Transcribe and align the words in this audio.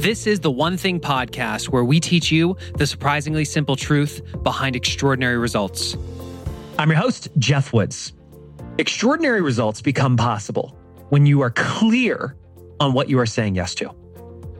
This 0.00 0.26
is 0.26 0.40
the 0.40 0.50
One 0.50 0.78
Thing 0.78 0.98
podcast 0.98 1.68
where 1.68 1.84
we 1.84 2.00
teach 2.00 2.32
you 2.32 2.56
the 2.78 2.86
surprisingly 2.86 3.44
simple 3.44 3.76
truth 3.76 4.22
behind 4.42 4.74
extraordinary 4.74 5.36
results. 5.36 5.94
I'm 6.78 6.88
your 6.88 6.98
host, 6.98 7.28
Jeff 7.36 7.74
Woods. 7.74 8.14
Extraordinary 8.78 9.42
results 9.42 9.82
become 9.82 10.16
possible 10.16 10.74
when 11.10 11.26
you 11.26 11.42
are 11.42 11.50
clear 11.50 12.34
on 12.80 12.94
what 12.94 13.10
you 13.10 13.18
are 13.18 13.26
saying 13.26 13.56
yes 13.56 13.74
to. 13.74 13.94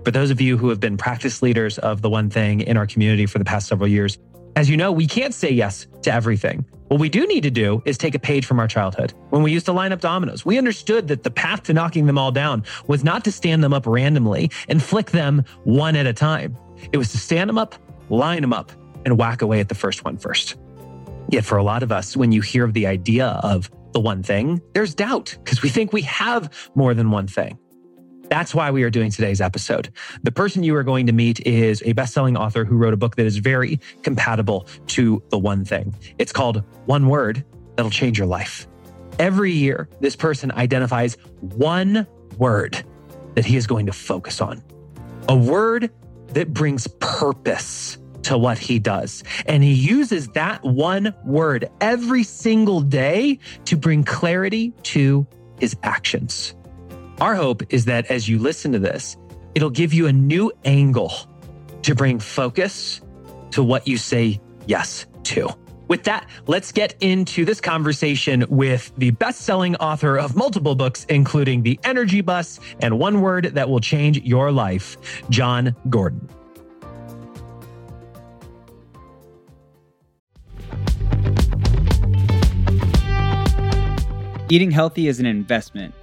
For 0.04 0.10
those 0.10 0.30
of 0.30 0.42
you 0.42 0.58
who 0.58 0.68
have 0.68 0.78
been 0.78 0.98
practice 0.98 1.40
leaders 1.40 1.78
of 1.78 2.02
the 2.02 2.10
One 2.10 2.28
Thing 2.28 2.60
in 2.60 2.76
our 2.76 2.86
community 2.86 3.24
for 3.24 3.38
the 3.38 3.44
past 3.46 3.66
several 3.66 3.88
years, 3.88 4.18
as 4.56 4.68
you 4.68 4.76
know, 4.76 4.92
we 4.92 5.06
can't 5.06 5.34
say 5.34 5.50
yes 5.50 5.86
to 6.02 6.12
everything. 6.12 6.64
What 6.88 6.98
we 6.98 7.08
do 7.08 7.24
need 7.26 7.44
to 7.44 7.52
do 7.52 7.82
is 7.84 7.96
take 7.96 8.16
a 8.16 8.18
page 8.18 8.44
from 8.44 8.58
our 8.58 8.66
childhood. 8.66 9.14
When 9.28 9.44
we 9.44 9.52
used 9.52 9.66
to 9.66 9.72
line 9.72 9.92
up 9.92 10.00
dominoes, 10.00 10.44
we 10.44 10.58
understood 10.58 11.06
that 11.08 11.22
the 11.22 11.30
path 11.30 11.62
to 11.64 11.72
knocking 11.72 12.06
them 12.06 12.18
all 12.18 12.32
down 12.32 12.64
was 12.88 13.04
not 13.04 13.24
to 13.24 13.32
stand 13.32 13.62
them 13.62 13.72
up 13.72 13.86
randomly 13.86 14.50
and 14.68 14.82
flick 14.82 15.12
them 15.12 15.44
one 15.62 15.94
at 15.94 16.06
a 16.06 16.12
time. 16.12 16.56
It 16.90 16.96
was 16.96 17.12
to 17.12 17.18
stand 17.18 17.48
them 17.48 17.58
up, 17.58 17.76
line 18.08 18.40
them 18.40 18.52
up, 18.52 18.72
and 19.04 19.16
whack 19.16 19.40
away 19.40 19.60
at 19.60 19.68
the 19.68 19.76
first 19.76 20.04
one 20.04 20.16
first. 20.16 20.56
Yet 21.28 21.44
for 21.44 21.58
a 21.58 21.62
lot 21.62 21.84
of 21.84 21.92
us, 21.92 22.16
when 22.16 22.32
you 22.32 22.40
hear 22.40 22.64
of 22.64 22.74
the 22.74 22.88
idea 22.88 23.26
of 23.44 23.70
the 23.92 24.00
one 24.00 24.24
thing, 24.24 24.60
there's 24.74 24.92
doubt 24.92 25.36
because 25.44 25.62
we 25.62 25.68
think 25.68 25.92
we 25.92 26.02
have 26.02 26.52
more 26.74 26.92
than 26.92 27.12
one 27.12 27.28
thing. 27.28 27.56
That's 28.30 28.54
why 28.54 28.70
we 28.70 28.84
are 28.84 28.90
doing 28.90 29.10
today's 29.10 29.40
episode. 29.40 29.92
The 30.22 30.30
person 30.30 30.62
you 30.62 30.76
are 30.76 30.84
going 30.84 31.06
to 31.08 31.12
meet 31.12 31.44
is 31.44 31.82
a 31.84 31.94
best-selling 31.94 32.36
author 32.36 32.64
who 32.64 32.76
wrote 32.76 32.94
a 32.94 32.96
book 32.96 33.16
that 33.16 33.26
is 33.26 33.38
very 33.38 33.80
compatible 34.02 34.68
to 34.86 35.20
the 35.30 35.38
one 35.38 35.64
thing. 35.64 35.92
It's 36.16 36.30
called 36.30 36.62
One 36.86 37.08
Word 37.08 37.44
That'll 37.74 37.90
Change 37.90 38.18
Your 38.18 38.28
Life. 38.28 38.68
Every 39.18 39.50
year, 39.50 39.88
this 39.98 40.14
person 40.14 40.52
identifies 40.52 41.16
one 41.40 42.06
word 42.38 42.84
that 43.34 43.44
he 43.44 43.56
is 43.56 43.66
going 43.66 43.86
to 43.86 43.92
focus 43.92 44.40
on. 44.40 44.62
A 45.28 45.36
word 45.36 45.90
that 46.28 46.54
brings 46.54 46.86
purpose 46.86 47.98
to 48.22 48.38
what 48.38 48.58
he 48.58 48.78
does. 48.78 49.24
And 49.46 49.64
he 49.64 49.72
uses 49.72 50.28
that 50.28 50.62
one 50.62 51.16
word 51.24 51.68
every 51.80 52.22
single 52.22 52.80
day 52.80 53.40
to 53.64 53.76
bring 53.76 54.04
clarity 54.04 54.72
to 54.84 55.26
his 55.58 55.76
actions. 55.82 56.54
Our 57.20 57.34
hope 57.34 57.62
is 57.70 57.84
that 57.84 58.06
as 58.06 58.30
you 58.30 58.38
listen 58.38 58.72
to 58.72 58.78
this, 58.78 59.18
it'll 59.54 59.68
give 59.68 59.92
you 59.92 60.06
a 60.06 60.12
new 60.12 60.50
angle 60.64 61.12
to 61.82 61.94
bring 61.94 62.18
focus 62.18 63.02
to 63.50 63.62
what 63.62 63.86
you 63.86 63.98
say 63.98 64.40
yes 64.64 65.06
to. 65.24 65.50
With 65.88 66.04
that, 66.04 66.26
let's 66.46 66.72
get 66.72 66.94
into 67.00 67.44
this 67.44 67.60
conversation 67.60 68.46
with 68.48 68.90
the 68.96 69.10
best 69.10 69.42
selling 69.42 69.76
author 69.76 70.16
of 70.18 70.34
multiple 70.34 70.74
books, 70.74 71.04
including 71.10 71.62
The 71.62 71.78
Energy 71.84 72.22
Bus 72.22 72.58
and 72.80 72.98
One 72.98 73.20
Word 73.20 73.46
That 73.52 73.68
Will 73.68 73.80
Change 73.80 74.22
Your 74.22 74.50
Life, 74.50 74.96
Jon 75.28 75.76
Gordon. 75.90 76.26
Eating 84.48 84.70
healthy 84.70 85.06
is 85.06 85.20
an 85.20 85.26
investment. 85.26 85.94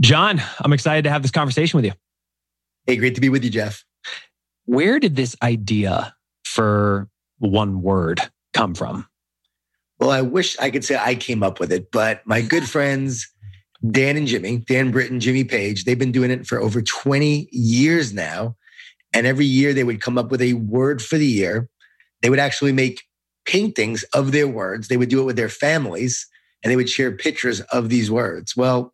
Jon, 0.00 0.40
I'm 0.60 0.72
excited 0.72 1.02
to 1.04 1.10
have 1.10 1.22
this 1.22 1.30
conversation 1.30 1.76
with 1.76 1.84
you. 1.84 1.92
Hey, 2.86 2.96
great 2.96 3.14
to 3.16 3.20
be 3.20 3.28
with 3.28 3.44
you, 3.44 3.50
Jeff. 3.50 3.84
Where 4.64 5.00
did 5.00 5.16
this 5.16 5.36
idea 5.42 6.14
for 6.44 7.08
one 7.38 7.82
word 7.82 8.20
come 8.54 8.74
from? 8.74 9.06
Well, 9.98 10.10
I 10.10 10.22
wish 10.22 10.58
I 10.58 10.70
could 10.70 10.84
say 10.84 10.96
I 10.96 11.16
came 11.16 11.42
up 11.42 11.58
with 11.58 11.72
it, 11.72 11.90
but 11.90 12.24
my 12.26 12.40
good 12.40 12.68
friends, 12.68 13.28
Dan 13.90 14.16
and 14.16 14.26
Jimmy, 14.26 14.58
Dan 14.58 14.92
Britton, 14.92 15.18
Jimmy 15.18 15.42
Page, 15.42 15.84
they've 15.84 15.98
been 15.98 16.12
doing 16.12 16.30
it 16.30 16.46
for 16.46 16.60
over 16.60 16.80
20 16.80 17.48
years 17.50 18.12
now. 18.12 18.56
And 19.12 19.26
every 19.26 19.46
year 19.46 19.72
they 19.74 19.84
would 19.84 20.00
come 20.00 20.18
up 20.18 20.30
with 20.30 20.42
a 20.42 20.52
word 20.52 21.02
for 21.02 21.18
the 21.18 21.26
year. 21.26 21.68
They 22.22 22.30
would 22.30 22.38
actually 22.38 22.72
make 22.72 23.02
paintings 23.46 24.04
of 24.14 24.32
their 24.32 24.46
words. 24.46 24.88
They 24.88 24.96
would 24.96 25.08
do 25.08 25.20
it 25.20 25.24
with 25.24 25.36
their 25.36 25.48
families 25.48 26.26
and 26.62 26.70
they 26.70 26.76
would 26.76 26.90
share 26.90 27.10
pictures 27.12 27.60
of 27.72 27.88
these 27.88 28.10
words. 28.10 28.56
Well, 28.56 28.92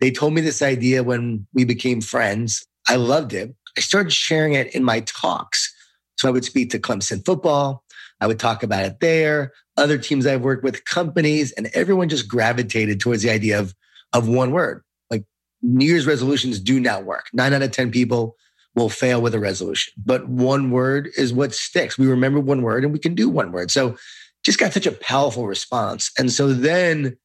they 0.00 0.10
told 0.10 0.34
me 0.34 0.40
this 0.40 0.62
idea 0.62 1.02
when 1.02 1.46
we 1.54 1.64
became 1.64 2.00
friends. 2.00 2.66
I 2.88 2.96
loved 2.96 3.32
it. 3.32 3.54
I 3.76 3.80
started 3.80 4.12
sharing 4.12 4.54
it 4.54 4.74
in 4.74 4.84
my 4.84 5.00
talks. 5.00 5.72
So 6.18 6.28
I 6.28 6.30
would 6.30 6.44
speak 6.44 6.70
to 6.70 6.78
Clemson 6.78 7.24
football. 7.24 7.84
I 8.20 8.26
would 8.26 8.38
talk 8.38 8.62
about 8.62 8.84
it 8.84 9.00
there, 9.00 9.52
other 9.76 9.98
teams 9.98 10.26
I've 10.26 10.40
worked 10.40 10.64
with, 10.64 10.84
companies, 10.86 11.52
and 11.52 11.68
everyone 11.74 12.08
just 12.08 12.28
gravitated 12.28 12.98
towards 12.98 13.22
the 13.22 13.30
idea 13.30 13.60
of, 13.60 13.74
of 14.14 14.26
one 14.26 14.52
word. 14.52 14.82
Like 15.10 15.24
New 15.60 15.86
Year's 15.86 16.06
resolutions 16.06 16.58
do 16.58 16.80
not 16.80 17.04
work. 17.04 17.26
Nine 17.34 17.52
out 17.52 17.62
of 17.62 17.72
10 17.72 17.90
people 17.90 18.36
will 18.74 18.88
fail 18.88 19.20
with 19.20 19.34
a 19.34 19.40
resolution, 19.40 19.92
but 20.04 20.28
one 20.28 20.70
word 20.70 21.10
is 21.16 21.32
what 21.32 21.54
sticks. 21.54 21.98
We 21.98 22.06
remember 22.06 22.40
one 22.40 22.62
word 22.62 22.84
and 22.84 22.92
we 22.92 22.98
can 22.98 23.14
do 23.14 23.28
one 23.28 23.52
word. 23.52 23.70
So 23.70 23.96
just 24.44 24.58
got 24.58 24.72
such 24.72 24.86
a 24.86 24.92
powerful 24.92 25.46
response. 25.46 26.10
And 26.18 26.30
so 26.30 26.52
then 26.52 27.16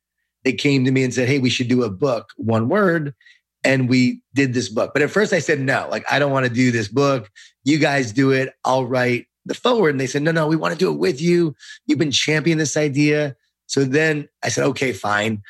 they 0.44 0.54
came 0.54 0.86
to 0.86 0.92
me 0.92 1.04
and 1.04 1.14
said, 1.14 1.28
Hey, 1.28 1.40
we 1.40 1.50
should 1.50 1.68
do 1.68 1.84
a 1.84 1.90
book, 1.90 2.32
one 2.38 2.70
word. 2.70 3.14
And 3.64 3.88
we 3.88 4.22
did 4.34 4.54
this 4.54 4.70
book. 4.70 4.92
But 4.94 5.04
at 5.04 5.12
first 5.12 5.34
I 5.34 5.40
said, 5.40 5.60
No, 5.60 5.88
like, 5.90 6.04
I 6.12 6.20
don't 6.20 6.32
want 6.32 6.46
to 6.46 6.54
do 6.54 6.72
this 6.72 6.88
book. 6.88 7.30
You 7.64 7.78
guys 7.78 8.12
do 8.12 8.32
it. 8.32 8.54
I'll 8.66 8.86
write 8.86 9.28
the 9.46 9.54
foreword. 9.54 9.92
And 9.92 10.00
they 10.00 10.08
said, 10.08 10.24
No, 10.24 10.32
no, 10.32 10.48
we 10.48 10.56
want 10.56 10.74
to 10.74 10.80
do 10.80 10.92
it 10.92 10.98
with 10.98 11.22
you. 11.22 11.56
You've 11.86 12.00
been 12.00 12.12
championing 12.12 12.58
this 12.58 12.78
idea. 12.78 13.36
So 13.68 13.84
then 13.84 14.28
I 14.44 14.50
said, 14.50 14.66
Okay, 14.68 14.94
fine. 14.94 15.44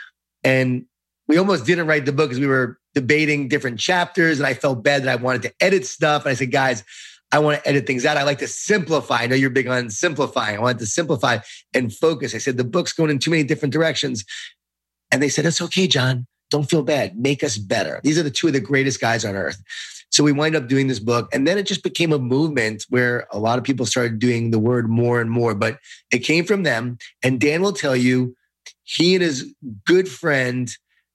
And 0.44 0.86
we 1.28 1.38
almost 1.38 1.66
didn't 1.66 1.88
write 1.88 2.06
the 2.06 2.12
book 2.12 2.30
because 2.30 2.40
we 2.40 2.48
were 2.48 2.78
debating 2.94 3.48
different 3.48 3.80
chapters. 3.80 4.40
And 4.40 4.48
I 4.48 4.54
felt 4.54 4.84
bad 4.84 5.04
that 5.04 5.10
I 5.10 5.22
wanted 5.22 5.44
to 5.44 5.54
edit 5.62 5.86
stuff. 5.86 6.26
And 6.26 6.32
I 6.32 6.36
said, 6.36 6.52
Guys, 6.52 6.84
I 7.32 7.40
want 7.40 7.64
to 7.64 7.70
edit 7.70 7.88
things 7.88 8.06
out. 8.06 8.18
I 8.18 8.24
like 8.24 8.40
to 8.40 8.48
simplify. 8.48 9.22
I 9.22 9.28
know 9.28 9.36
you're 9.36 9.50
big 9.50 9.68
on 9.68 9.90
simplifying. 9.90 10.58
I 10.58 10.60
wanted 10.60 10.80
to 10.80 10.86
simplify 10.86 11.40
and 11.74 11.94
focus. 11.94 12.36
I 12.36 12.40
said, 12.40 12.58
the 12.58 12.64
book's 12.64 12.92
going 12.92 13.10
in 13.10 13.20
too 13.20 13.32
many 13.32 13.44
different 13.44 13.72
directions. 13.72 14.26
And 15.12 15.22
they 15.22 15.30
said, 15.30 15.46
It's 15.46 15.62
okay, 15.62 15.88
Jon. 15.88 16.28
Don't 16.50 16.70
feel 16.70 16.84
bad. 16.84 17.18
Make 17.18 17.44
us 17.44 17.58
better. 17.58 18.02
These 18.04 18.18
are 18.20 18.24
the 18.24 18.32
two 18.32 18.48
of 18.48 18.54
the 18.54 18.60
greatest 18.60 19.00
guys 19.00 19.24
on 19.24 19.36
earth. 19.36 19.62
So 20.12 20.26
we 20.26 20.34
wind 20.34 20.58
up 20.58 20.68
doing 20.68 20.88
this 20.88 21.00
book. 21.00 21.30
And 21.34 21.48
then 21.48 21.58
it 21.58 21.66
just 21.66 21.84
became 21.84 22.12
a 22.12 22.20
movement 22.20 22.86
where 22.90 23.28
a 23.32 23.40
lot 23.40 23.58
of 23.58 23.64
people 23.64 23.86
started 23.86 24.20
doing 24.20 24.52
the 24.52 24.60
word 24.60 24.90
more 24.90 25.22
and 25.22 25.32
more. 25.32 25.56
But 25.56 25.80
it 26.12 26.20
came 26.20 26.44
from 26.44 26.64
them. 26.64 26.98
And 27.24 27.40
Dan 27.40 27.62
will 27.62 27.72
tell 27.72 27.96
you, 27.96 28.36
he 28.84 29.16
and 29.16 29.24
his 29.24 29.54
good 29.86 30.10
friend, 30.10 30.70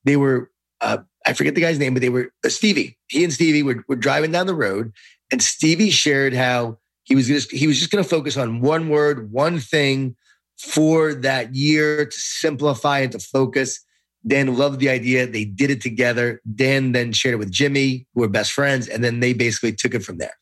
they 0.05 0.17
were, 0.17 0.51
uh, 0.81 0.99
I 1.27 1.35
forget 1.35 1.55
the 1.55 1.61
guy's 1.61 1.79
name, 1.79 1.93
but 1.93 2.01
they 2.01 2.09
were 2.09 2.33
uh, 2.45 2.49
Stevie. 2.49 2.97
He 3.09 3.23
and 3.23 3.33
Stevie 3.33 3.63
were, 3.63 3.85
were 3.87 3.97
driving 3.97 4.33
down 4.33 4.47
the 4.47 4.55
road. 4.55 4.93
And 5.31 5.43
Stevie 5.43 5.91
shared 5.91 6.33
how 6.33 6.79
he 7.05 7.15
was 7.15 7.27
just, 7.27 7.53
he 7.53 7.67
was 7.67 7.79
just 7.79 7.91
going 7.91 8.03
to 8.03 8.09
focus 8.09 8.39
on 8.39 8.63
one 8.63 8.89
word, 8.89 9.31
one 9.31 9.61
thing 9.61 10.17
for 10.59 11.15
that 11.15 11.55
year 11.55 12.07
to 12.07 12.19
simplify 12.19 13.01
and 13.01 13.13
to 13.13 13.19
focus. 13.19 13.81
Dan 14.27 14.57
loved 14.57 14.81
the 14.81 14.89
idea. 14.89 15.27
They 15.27 15.45
did 15.45 15.71
it 15.71 15.81
together. 15.81 16.41
Dan 16.55 16.93
then 16.93 17.13
shared 17.13 17.35
it 17.35 17.39
with 17.39 17.51
Jimmy, 17.51 18.07
who 18.15 18.23
were 18.23 18.29
best 18.29 18.53
friends, 18.53 18.89
and 18.89 19.05
then 19.05 19.21
they 19.21 19.33
basically 19.33 19.73
took 19.73 19.95
it 19.95 20.03
from 20.05 20.19
there. 20.19 20.35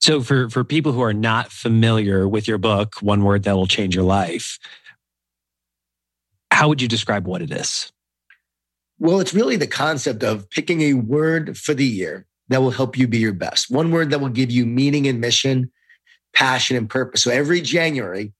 So, 0.00 0.20
for, 0.20 0.50
for 0.50 0.64
people 0.64 0.92
who 0.92 1.02
are 1.02 1.14
not 1.14 1.52
familiar 1.52 2.28
with 2.28 2.48
your 2.48 2.58
book, 2.58 2.96
One 3.00 3.22
Word 3.22 3.44
That 3.44 3.56
Will 3.56 3.68
Change 3.68 3.94
Your 3.94 4.04
Life, 4.04 4.58
how 6.50 6.68
would 6.68 6.82
you 6.82 6.88
describe 6.88 7.26
what 7.26 7.40
it 7.40 7.52
is? 7.52 7.92
Well, 8.98 9.20
it's 9.20 9.32
really 9.32 9.56
the 9.56 9.66
concept 9.66 10.22
of 10.22 10.48
picking 10.50 10.82
a 10.82 10.94
word 10.94 11.56
for 11.56 11.72
the 11.72 11.86
year 11.86 12.26
that 12.48 12.60
will 12.60 12.70
help 12.70 12.98
you 12.98 13.08
be 13.08 13.18
your 13.18 13.32
best. 13.32 13.70
One 13.70 13.90
word 13.90 14.10
that 14.10 14.20
will 14.20 14.28
give 14.28 14.50
you 14.50 14.66
meaning 14.66 15.06
and 15.06 15.20
mission, 15.20 15.70
passion 16.34 16.76
and 16.76 16.88
purpose. 16.88 17.22
So 17.22 17.30
every 17.30 17.60
January, 17.60 18.32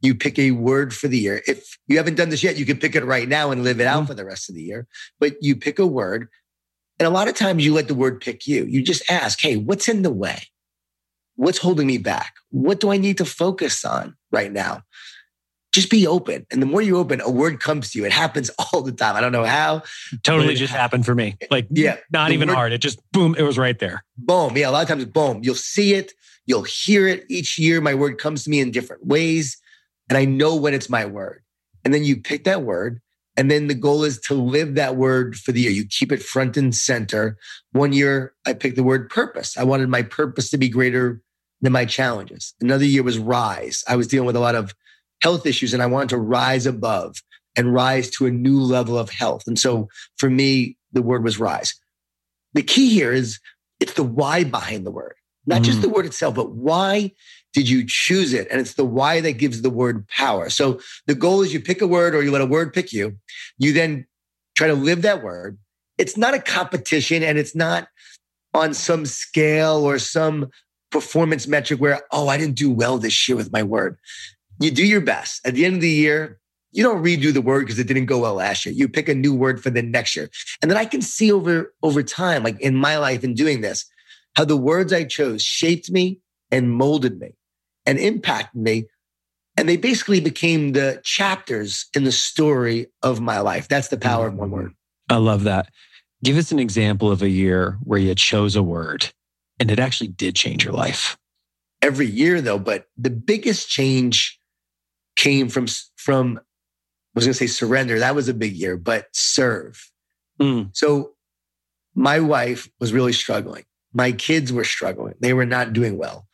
you 0.00 0.14
pick 0.14 0.38
a 0.38 0.50
word 0.50 0.94
for 0.94 1.08
the 1.08 1.18
year. 1.18 1.42
If 1.46 1.78
you 1.86 1.96
haven't 1.96 2.16
done 2.16 2.28
this 2.28 2.42
yet, 2.42 2.56
you 2.56 2.66
can 2.66 2.78
pick 2.78 2.94
it 2.94 3.04
right 3.04 3.28
now 3.28 3.50
and 3.50 3.64
live 3.64 3.80
it 3.80 3.86
out 3.86 4.00
mm-hmm. 4.00 4.06
for 4.06 4.14
the 4.14 4.24
rest 4.24 4.48
of 4.48 4.54
the 4.54 4.62
year. 4.62 4.86
But 5.18 5.36
you 5.40 5.56
pick 5.56 5.78
a 5.78 5.86
word. 5.86 6.28
And 6.98 7.06
a 7.06 7.10
lot 7.10 7.28
of 7.28 7.34
times 7.34 7.64
you 7.64 7.74
let 7.74 7.88
the 7.88 7.94
word 7.94 8.20
pick 8.20 8.46
you. 8.46 8.64
You 8.64 8.82
just 8.82 9.10
ask, 9.10 9.40
hey, 9.40 9.56
what's 9.56 9.88
in 9.88 10.02
the 10.02 10.12
way? 10.12 10.44
What's 11.36 11.58
holding 11.58 11.86
me 11.86 11.98
back? 11.98 12.34
What 12.50 12.80
do 12.80 12.90
I 12.90 12.96
need 12.96 13.18
to 13.18 13.26
focus 13.26 13.84
on 13.84 14.16
right 14.32 14.50
now? 14.50 14.82
Just 15.72 15.90
be 15.90 16.06
open. 16.06 16.46
And 16.50 16.62
the 16.62 16.66
more 16.66 16.80
you 16.80 16.96
open, 16.96 17.20
a 17.20 17.30
word 17.30 17.60
comes 17.60 17.90
to 17.90 17.98
you. 17.98 18.06
It 18.06 18.12
happens 18.12 18.50
all 18.72 18.80
the 18.80 18.92
time. 18.92 19.14
I 19.14 19.20
don't 19.20 19.32
know 19.32 19.44
how. 19.44 19.82
Totally 20.22 20.54
just 20.54 20.72
happened 20.72 21.04
for 21.04 21.14
me. 21.14 21.36
Like, 21.50 21.66
yeah, 21.70 21.96
not 22.10 22.32
even 22.32 22.48
word, 22.48 22.54
hard. 22.54 22.72
It 22.72 22.78
just 22.78 22.98
boom, 23.12 23.34
it 23.36 23.42
was 23.42 23.58
right 23.58 23.78
there. 23.78 24.02
Boom. 24.16 24.56
Yeah. 24.56 24.70
A 24.70 24.72
lot 24.72 24.82
of 24.82 24.88
times, 24.88 25.04
boom. 25.04 25.40
You'll 25.42 25.54
see 25.54 25.92
it. 25.92 26.12
You'll 26.46 26.62
hear 26.62 27.06
it 27.06 27.26
each 27.28 27.58
year. 27.58 27.82
My 27.82 27.94
word 27.94 28.16
comes 28.16 28.44
to 28.44 28.50
me 28.50 28.60
in 28.60 28.70
different 28.70 29.04
ways. 29.06 29.58
And 30.08 30.16
I 30.16 30.24
know 30.24 30.54
when 30.54 30.74
it's 30.74 30.90
my 30.90 31.04
word. 31.04 31.42
And 31.84 31.92
then 31.92 32.04
you 32.04 32.16
pick 32.16 32.44
that 32.44 32.62
word. 32.62 33.00
And 33.36 33.50
then 33.50 33.66
the 33.66 33.74
goal 33.74 34.02
is 34.02 34.18
to 34.22 34.34
live 34.34 34.74
that 34.76 34.96
word 34.96 35.36
for 35.36 35.52
the 35.52 35.60
year. 35.60 35.70
You 35.70 35.84
keep 35.86 36.10
it 36.10 36.22
front 36.22 36.56
and 36.56 36.74
center. 36.74 37.36
One 37.72 37.92
year, 37.92 38.32
I 38.46 38.54
picked 38.54 38.76
the 38.76 38.82
word 38.82 39.10
purpose. 39.10 39.58
I 39.58 39.64
wanted 39.64 39.88
my 39.90 40.02
purpose 40.02 40.50
to 40.50 40.58
be 40.58 40.70
greater 40.70 41.20
than 41.60 41.72
my 41.72 41.84
challenges. 41.84 42.54
Another 42.60 42.84
year 42.84 43.02
was 43.02 43.18
rise. 43.18 43.84
I 43.86 43.96
was 43.96 44.06
dealing 44.06 44.26
with 44.26 44.36
a 44.36 44.40
lot 44.40 44.54
of 44.54 44.74
health 45.22 45.46
issues 45.46 45.74
and 45.74 45.82
I 45.82 45.86
wanted 45.86 46.10
to 46.10 46.18
rise 46.18 46.66
above 46.66 47.16
and 47.56 47.72
rise 47.72 48.10
to 48.10 48.26
a 48.26 48.30
new 48.30 48.60
level 48.60 48.98
of 48.98 49.10
health. 49.10 49.44
And 49.46 49.58
so 49.58 49.88
for 50.16 50.28
me, 50.28 50.76
the 50.92 51.02
word 51.02 51.24
was 51.24 51.38
rise. 51.38 51.74
The 52.54 52.62
key 52.62 52.90
here 52.90 53.12
is 53.12 53.38
it's 53.80 53.94
the 53.94 54.02
why 54.02 54.44
behind 54.44 54.86
the 54.86 54.90
word, 54.90 55.14
not 55.46 55.62
mm. 55.62 55.64
just 55.64 55.82
the 55.82 55.88
word 55.88 56.06
itself, 56.06 56.34
but 56.34 56.52
why 56.52 57.12
did 57.56 57.70
you 57.70 57.86
choose 57.86 58.34
it? 58.34 58.46
And 58.50 58.60
it's 58.60 58.74
the 58.74 58.84
why 58.84 59.22
that 59.22 59.38
gives 59.38 59.62
the 59.62 59.70
word 59.70 60.06
power. 60.08 60.50
So 60.50 60.78
the 61.06 61.14
goal 61.14 61.40
is 61.40 61.54
you 61.54 61.60
pick 61.60 61.80
a 61.80 61.86
word 61.86 62.14
or 62.14 62.22
you 62.22 62.30
let 62.30 62.42
a 62.42 62.46
word 62.46 62.74
pick 62.74 62.92
you. 62.92 63.16
You 63.56 63.72
then 63.72 64.06
try 64.56 64.66
to 64.66 64.74
live 64.74 65.00
that 65.02 65.22
word. 65.22 65.56
It's 65.96 66.18
not 66.18 66.34
a 66.34 66.38
competition 66.38 67.22
and 67.22 67.38
it's 67.38 67.54
not 67.54 67.88
on 68.52 68.74
some 68.74 69.06
scale 69.06 69.88
or 69.88 69.98
some 69.98 70.50
performance 70.90 71.46
metric 71.46 71.80
where, 71.80 72.02
oh, 72.12 72.28
I 72.28 72.36
didn't 72.36 72.56
do 72.56 72.70
well 72.70 72.98
this 72.98 73.26
year 73.26 73.36
with 73.36 73.50
my 73.50 73.62
word. 73.62 73.96
You 74.60 74.70
do 74.70 74.84
your 74.84 75.00
best. 75.00 75.40
At 75.46 75.54
the 75.54 75.64
end 75.64 75.76
of 75.76 75.80
the 75.80 75.88
year, 75.88 76.38
you 76.72 76.82
don't 76.82 77.02
redo 77.02 77.32
the 77.32 77.40
word 77.40 77.60
because 77.60 77.78
it 77.78 77.86
didn't 77.86 78.04
go 78.04 78.18
well 78.18 78.34
last 78.34 78.66
year. 78.66 78.74
You 78.74 78.86
pick 78.86 79.08
a 79.08 79.14
new 79.14 79.34
word 79.34 79.62
for 79.62 79.70
the 79.70 79.80
next 79.80 80.14
year. 80.14 80.28
And 80.60 80.70
then 80.70 80.76
I 80.76 80.84
can 80.84 81.00
see 81.00 81.32
over, 81.32 81.72
over 81.82 82.02
time, 82.02 82.42
like 82.42 82.60
in 82.60 82.76
my 82.76 82.98
life 82.98 83.24
in 83.24 83.32
doing 83.32 83.62
this, 83.62 83.86
how 84.34 84.44
the 84.44 84.58
words 84.58 84.92
I 84.92 85.04
chose 85.04 85.42
shaped 85.42 85.90
me 85.90 86.20
and 86.50 86.70
molded 86.70 87.18
me 87.18 87.32
and 87.86 87.98
impacted 87.98 88.60
me. 88.60 88.86
And 89.56 89.68
they 89.68 89.76
basically 89.76 90.20
became 90.20 90.72
the 90.72 91.00
chapters 91.02 91.86
in 91.94 92.04
the 92.04 92.12
story 92.12 92.88
of 93.02 93.20
my 93.20 93.40
life. 93.40 93.68
That's 93.68 93.88
the 93.88 93.96
power 93.96 94.26
of 94.26 94.34
one 94.34 94.50
word. 94.50 94.72
I 95.08 95.16
love 95.16 95.44
that. 95.44 95.70
Give 96.22 96.36
us 96.36 96.52
an 96.52 96.58
example 96.58 97.10
of 97.10 97.22
a 97.22 97.28
year 97.28 97.78
where 97.82 97.98
you 97.98 98.14
chose 98.14 98.56
a 98.56 98.62
word 98.62 99.12
and 99.58 99.70
it 99.70 99.78
actually 99.78 100.08
did 100.08 100.34
change 100.34 100.64
your 100.64 100.74
life. 100.74 101.16
Every 101.82 102.06
year, 102.06 102.40
though, 102.40 102.58
but 102.58 102.86
the 102.96 103.10
biggest 103.10 103.68
change 103.68 104.38
came 105.14 105.48
from 105.48 105.66
from 105.96 106.38
I 106.38 106.42
was 107.14 107.24
going 107.24 107.32
to 107.32 107.38
say 107.38 107.46
surrender. 107.46 107.98
That 107.98 108.14
was 108.14 108.28
a 108.28 108.34
big 108.34 108.54
year, 108.54 108.76
but 108.76 109.06
serve. 109.12 109.90
Mm. 110.38 110.70
So 110.76 111.12
my 111.94 112.20
wife 112.20 112.68
was 112.78 112.92
really 112.92 113.14
struggling. 113.14 113.64
My 113.94 114.12
kids 114.12 114.52
were 114.52 114.64
struggling. 114.64 115.14
They 115.20 115.32
were 115.32 115.46
not 115.46 115.72
doing 115.72 115.96
well. 115.96 116.26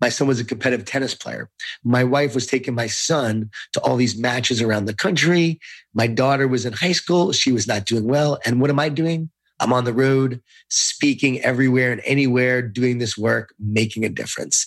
My 0.00 0.08
son 0.08 0.28
was 0.28 0.40
a 0.40 0.44
competitive 0.44 0.86
tennis 0.86 1.14
player. 1.14 1.50
My 1.84 2.04
wife 2.04 2.34
was 2.34 2.46
taking 2.46 2.74
my 2.74 2.86
son 2.86 3.50
to 3.72 3.80
all 3.80 3.96
these 3.96 4.18
matches 4.18 4.62
around 4.62 4.86
the 4.86 4.94
country. 4.94 5.60
My 5.94 6.06
daughter 6.06 6.48
was 6.48 6.64
in 6.64 6.72
high 6.72 6.92
school. 6.92 7.32
She 7.32 7.52
was 7.52 7.66
not 7.66 7.84
doing 7.84 8.04
well. 8.04 8.38
And 8.44 8.60
what 8.60 8.70
am 8.70 8.78
I 8.78 8.88
doing? 8.88 9.30
I'm 9.60 9.74
on 9.74 9.84
the 9.84 9.92
road, 9.92 10.40
speaking 10.68 11.40
everywhere 11.42 11.92
and 11.92 12.00
anywhere, 12.04 12.62
doing 12.62 12.98
this 12.98 13.18
work, 13.18 13.54
making 13.58 14.04
a 14.04 14.08
difference. 14.08 14.66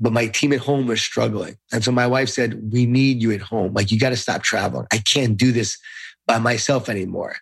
But 0.00 0.14
my 0.14 0.26
team 0.28 0.54
at 0.54 0.60
home 0.60 0.86
was 0.86 1.02
struggling. 1.02 1.58
And 1.70 1.84
so 1.84 1.92
my 1.92 2.06
wife 2.06 2.30
said, 2.30 2.72
We 2.72 2.86
need 2.86 3.20
you 3.20 3.32
at 3.32 3.42
home. 3.42 3.74
Like, 3.74 3.90
you 3.90 3.98
got 3.98 4.10
to 4.10 4.16
stop 4.16 4.42
traveling. 4.42 4.86
I 4.90 4.98
can't 4.98 5.36
do 5.36 5.52
this 5.52 5.76
by 6.26 6.38
myself 6.38 6.88
anymore. 6.88 7.36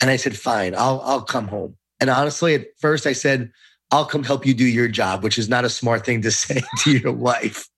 And 0.00 0.10
I 0.10 0.16
said, 0.16 0.36
Fine, 0.36 0.74
I'll, 0.74 1.00
I'll 1.04 1.22
come 1.22 1.46
home. 1.46 1.76
And 2.00 2.10
honestly, 2.10 2.54
at 2.54 2.66
first 2.80 3.06
I 3.06 3.12
said, 3.12 3.52
I'll 3.90 4.04
come 4.04 4.24
help 4.24 4.46
you 4.46 4.54
do 4.54 4.64
your 4.64 4.88
job, 4.88 5.22
which 5.22 5.38
is 5.38 5.48
not 5.48 5.64
a 5.64 5.68
smart 5.68 6.04
thing 6.04 6.22
to 6.22 6.30
say 6.30 6.62
to 6.84 6.98
your 6.98 7.12
wife. 7.12 7.68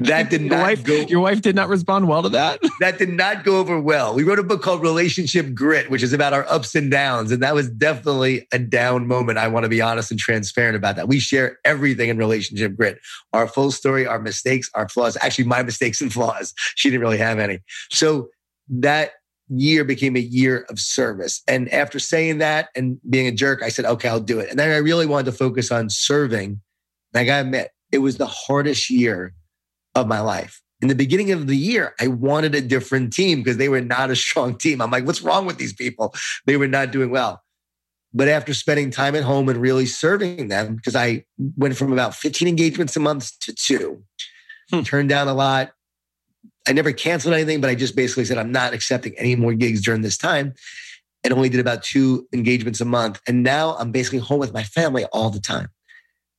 That 0.00 0.30
did 0.30 0.42
not 0.42 0.60
wife, 0.60 0.84
go. 0.84 0.94
Your 1.08 1.20
wife 1.20 1.40
did 1.40 1.54
not 1.54 1.68
respond 1.68 2.08
well 2.08 2.22
to 2.22 2.28
that. 2.30 2.60
That 2.80 2.98
did 2.98 3.10
not 3.10 3.44
go 3.44 3.58
over 3.58 3.78
well. 3.78 4.12
We 4.12 4.24
wrote 4.24 4.40
a 4.40 4.42
book 4.42 4.60
called 4.60 4.82
Relationship 4.82 5.54
Grit, 5.54 5.88
which 5.88 6.02
is 6.02 6.12
about 6.12 6.32
our 6.32 6.44
ups 6.48 6.74
and 6.74 6.90
downs, 6.90 7.30
and 7.30 7.40
that 7.44 7.54
was 7.54 7.70
definitely 7.70 8.48
a 8.52 8.58
down 8.58 9.06
moment. 9.06 9.38
I 9.38 9.46
want 9.46 9.62
to 9.62 9.68
be 9.68 9.80
honest 9.80 10.10
and 10.10 10.18
transparent 10.18 10.74
about 10.74 10.96
that. 10.96 11.06
We 11.06 11.20
share 11.20 11.58
everything 11.64 12.08
in 12.08 12.18
Relationship 12.18 12.74
Grit: 12.76 12.98
our 13.32 13.46
full 13.46 13.70
story, 13.70 14.04
our 14.04 14.18
mistakes, 14.18 14.68
our 14.74 14.88
flaws. 14.88 15.16
Actually, 15.20 15.44
my 15.44 15.62
mistakes 15.62 16.00
and 16.00 16.12
flaws. 16.12 16.54
She 16.74 16.90
didn't 16.90 17.02
really 17.02 17.18
have 17.18 17.38
any. 17.38 17.60
So 17.90 18.30
that 18.68 19.12
year 19.56 19.84
became 19.84 20.16
a 20.16 20.20
year 20.20 20.66
of 20.68 20.78
service. 20.78 21.42
And 21.46 21.72
after 21.72 21.98
saying 21.98 22.38
that 22.38 22.68
and 22.74 22.98
being 23.08 23.26
a 23.26 23.32
jerk, 23.32 23.62
I 23.62 23.68
said, 23.68 23.84
okay, 23.84 24.08
I'll 24.08 24.20
do 24.20 24.40
it. 24.40 24.50
And 24.50 24.58
then 24.58 24.70
I 24.70 24.78
really 24.78 25.06
wanted 25.06 25.26
to 25.26 25.36
focus 25.36 25.70
on 25.70 25.90
serving. 25.90 26.60
And 27.14 27.20
I 27.20 27.24
got 27.24 27.36
to 27.36 27.46
admit, 27.46 27.70
it 27.90 27.98
was 27.98 28.16
the 28.16 28.26
hardest 28.26 28.90
year 28.90 29.34
of 29.94 30.08
my 30.08 30.20
life. 30.20 30.62
In 30.80 30.88
the 30.88 30.94
beginning 30.94 31.30
of 31.30 31.46
the 31.46 31.56
year, 31.56 31.94
I 32.00 32.08
wanted 32.08 32.54
a 32.54 32.60
different 32.60 33.12
team 33.12 33.40
because 33.40 33.56
they 33.56 33.68
were 33.68 33.80
not 33.80 34.10
a 34.10 34.16
strong 34.16 34.56
team. 34.56 34.80
I'm 34.80 34.90
like, 34.90 35.06
what's 35.06 35.22
wrong 35.22 35.46
with 35.46 35.58
these 35.58 35.72
people? 35.72 36.14
They 36.46 36.56
were 36.56 36.66
not 36.66 36.90
doing 36.90 37.10
well. 37.10 37.42
But 38.14 38.28
after 38.28 38.52
spending 38.52 38.90
time 38.90 39.14
at 39.14 39.22
home 39.22 39.48
and 39.48 39.60
really 39.60 39.86
serving 39.86 40.48
them, 40.48 40.76
because 40.76 40.96
I 40.96 41.24
went 41.56 41.76
from 41.76 41.92
about 41.92 42.14
15 42.14 42.48
engagements 42.48 42.96
a 42.96 43.00
month 43.00 43.38
to 43.40 43.54
two, 43.54 44.02
hmm. 44.70 44.82
turned 44.82 45.08
down 45.08 45.28
a 45.28 45.34
lot, 45.34 45.72
I 46.66 46.72
never 46.72 46.92
canceled 46.92 47.34
anything, 47.34 47.60
but 47.60 47.70
I 47.70 47.74
just 47.74 47.96
basically 47.96 48.24
said, 48.24 48.38
I'm 48.38 48.52
not 48.52 48.72
accepting 48.72 49.14
any 49.18 49.34
more 49.34 49.54
gigs 49.54 49.82
during 49.82 50.02
this 50.02 50.16
time 50.16 50.54
and 51.24 51.32
only 51.32 51.48
did 51.48 51.60
about 51.60 51.82
two 51.82 52.26
engagements 52.32 52.80
a 52.80 52.84
month. 52.84 53.20
And 53.26 53.42
now 53.42 53.76
I'm 53.78 53.92
basically 53.92 54.18
home 54.18 54.38
with 54.38 54.52
my 54.52 54.62
family 54.62 55.04
all 55.06 55.30
the 55.30 55.40
time. 55.40 55.68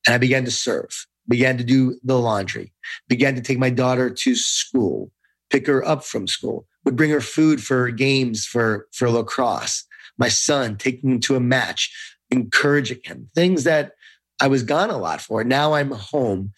And 0.06 0.14
I 0.14 0.18
began 0.18 0.44
to 0.44 0.50
serve, 0.50 1.06
began 1.28 1.56
to 1.58 1.64
do 1.64 1.98
the 2.02 2.18
laundry, 2.18 2.72
began 3.08 3.34
to 3.34 3.40
take 3.40 3.58
my 3.58 3.70
daughter 3.70 4.10
to 4.10 4.34
school, 4.34 5.10
pick 5.50 5.66
her 5.66 5.86
up 5.86 6.04
from 6.04 6.26
school, 6.26 6.66
would 6.84 6.96
bring 6.96 7.10
her 7.10 7.20
food 7.20 7.62
for 7.62 7.90
games 7.90 8.44
for, 8.44 8.86
for 8.92 9.08
lacrosse, 9.10 9.84
my 10.18 10.28
son, 10.28 10.76
taking 10.76 11.12
him 11.12 11.20
to 11.20 11.36
a 11.36 11.40
match, 11.40 11.90
encouraging 12.30 13.00
him, 13.04 13.30
things 13.34 13.64
that 13.64 13.92
I 14.40 14.48
was 14.48 14.62
gone 14.62 14.90
a 14.90 14.98
lot 14.98 15.20
for. 15.20 15.44
Now 15.44 15.74
I'm 15.74 15.90
home 15.92 16.52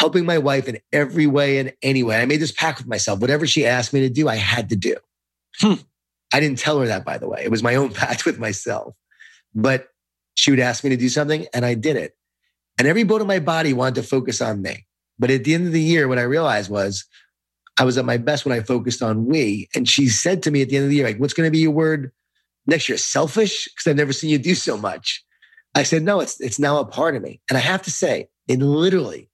helping 0.00 0.24
my 0.24 0.38
wife 0.38 0.66
in 0.66 0.78
every 0.94 1.26
way 1.26 1.58
and 1.58 1.74
any 1.82 2.02
way. 2.02 2.22
I 2.22 2.24
made 2.24 2.40
this 2.40 2.52
pact 2.52 2.78
with 2.78 2.86
myself. 2.86 3.20
Whatever 3.20 3.46
she 3.46 3.66
asked 3.66 3.92
me 3.92 4.00
to 4.00 4.08
do, 4.08 4.30
I 4.30 4.36
had 4.36 4.70
to 4.70 4.76
do. 4.76 4.96
Hmm. 5.58 5.74
I 6.32 6.40
didn't 6.40 6.58
tell 6.58 6.80
her 6.80 6.86
that, 6.86 7.04
by 7.04 7.18
the 7.18 7.28
way. 7.28 7.42
It 7.44 7.50
was 7.50 7.62
my 7.62 7.74
own 7.74 7.92
pact 7.92 8.24
with 8.24 8.38
myself. 8.38 8.94
But 9.54 9.88
she 10.36 10.50
would 10.50 10.58
ask 10.58 10.82
me 10.82 10.90
to 10.90 10.96
do 10.96 11.10
something 11.10 11.46
and 11.52 11.66
I 11.66 11.74
did 11.74 11.96
it. 11.96 12.16
And 12.78 12.88
every 12.88 13.02
bone 13.02 13.20
in 13.20 13.26
my 13.26 13.40
body 13.40 13.74
wanted 13.74 13.96
to 13.96 14.02
focus 14.02 14.40
on 14.40 14.62
me. 14.62 14.86
But 15.18 15.30
at 15.30 15.44
the 15.44 15.52
end 15.52 15.66
of 15.66 15.74
the 15.74 15.82
year, 15.82 16.08
what 16.08 16.18
I 16.18 16.22
realized 16.22 16.70
was 16.70 17.04
I 17.78 17.84
was 17.84 17.98
at 17.98 18.06
my 18.06 18.16
best 18.16 18.46
when 18.46 18.58
I 18.58 18.62
focused 18.62 19.02
on 19.02 19.26
we. 19.26 19.68
And 19.74 19.86
she 19.86 20.08
said 20.08 20.42
to 20.44 20.50
me 20.50 20.62
at 20.62 20.70
the 20.70 20.76
end 20.76 20.84
of 20.84 20.90
the 20.90 20.96
year, 20.96 21.06
like, 21.06 21.18
what's 21.18 21.34
going 21.34 21.46
to 21.46 21.50
be 21.50 21.58
your 21.58 21.72
word 21.72 22.10
next 22.66 22.88
year? 22.88 22.96
Selfish? 22.96 23.66
Because 23.66 23.90
I've 23.90 23.96
never 23.96 24.14
seen 24.14 24.30
you 24.30 24.38
do 24.38 24.54
so 24.54 24.78
much. 24.78 25.22
I 25.74 25.82
said, 25.82 26.04
no, 26.04 26.20
it's, 26.20 26.40
it's 26.40 26.58
now 26.58 26.78
a 26.78 26.86
part 26.86 27.16
of 27.16 27.22
me. 27.22 27.42
And 27.50 27.58
I 27.58 27.60
have 27.60 27.82
to 27.82 27.90
say, 27.90 28.28
it 28.48 28.60
literally 28.60 29.29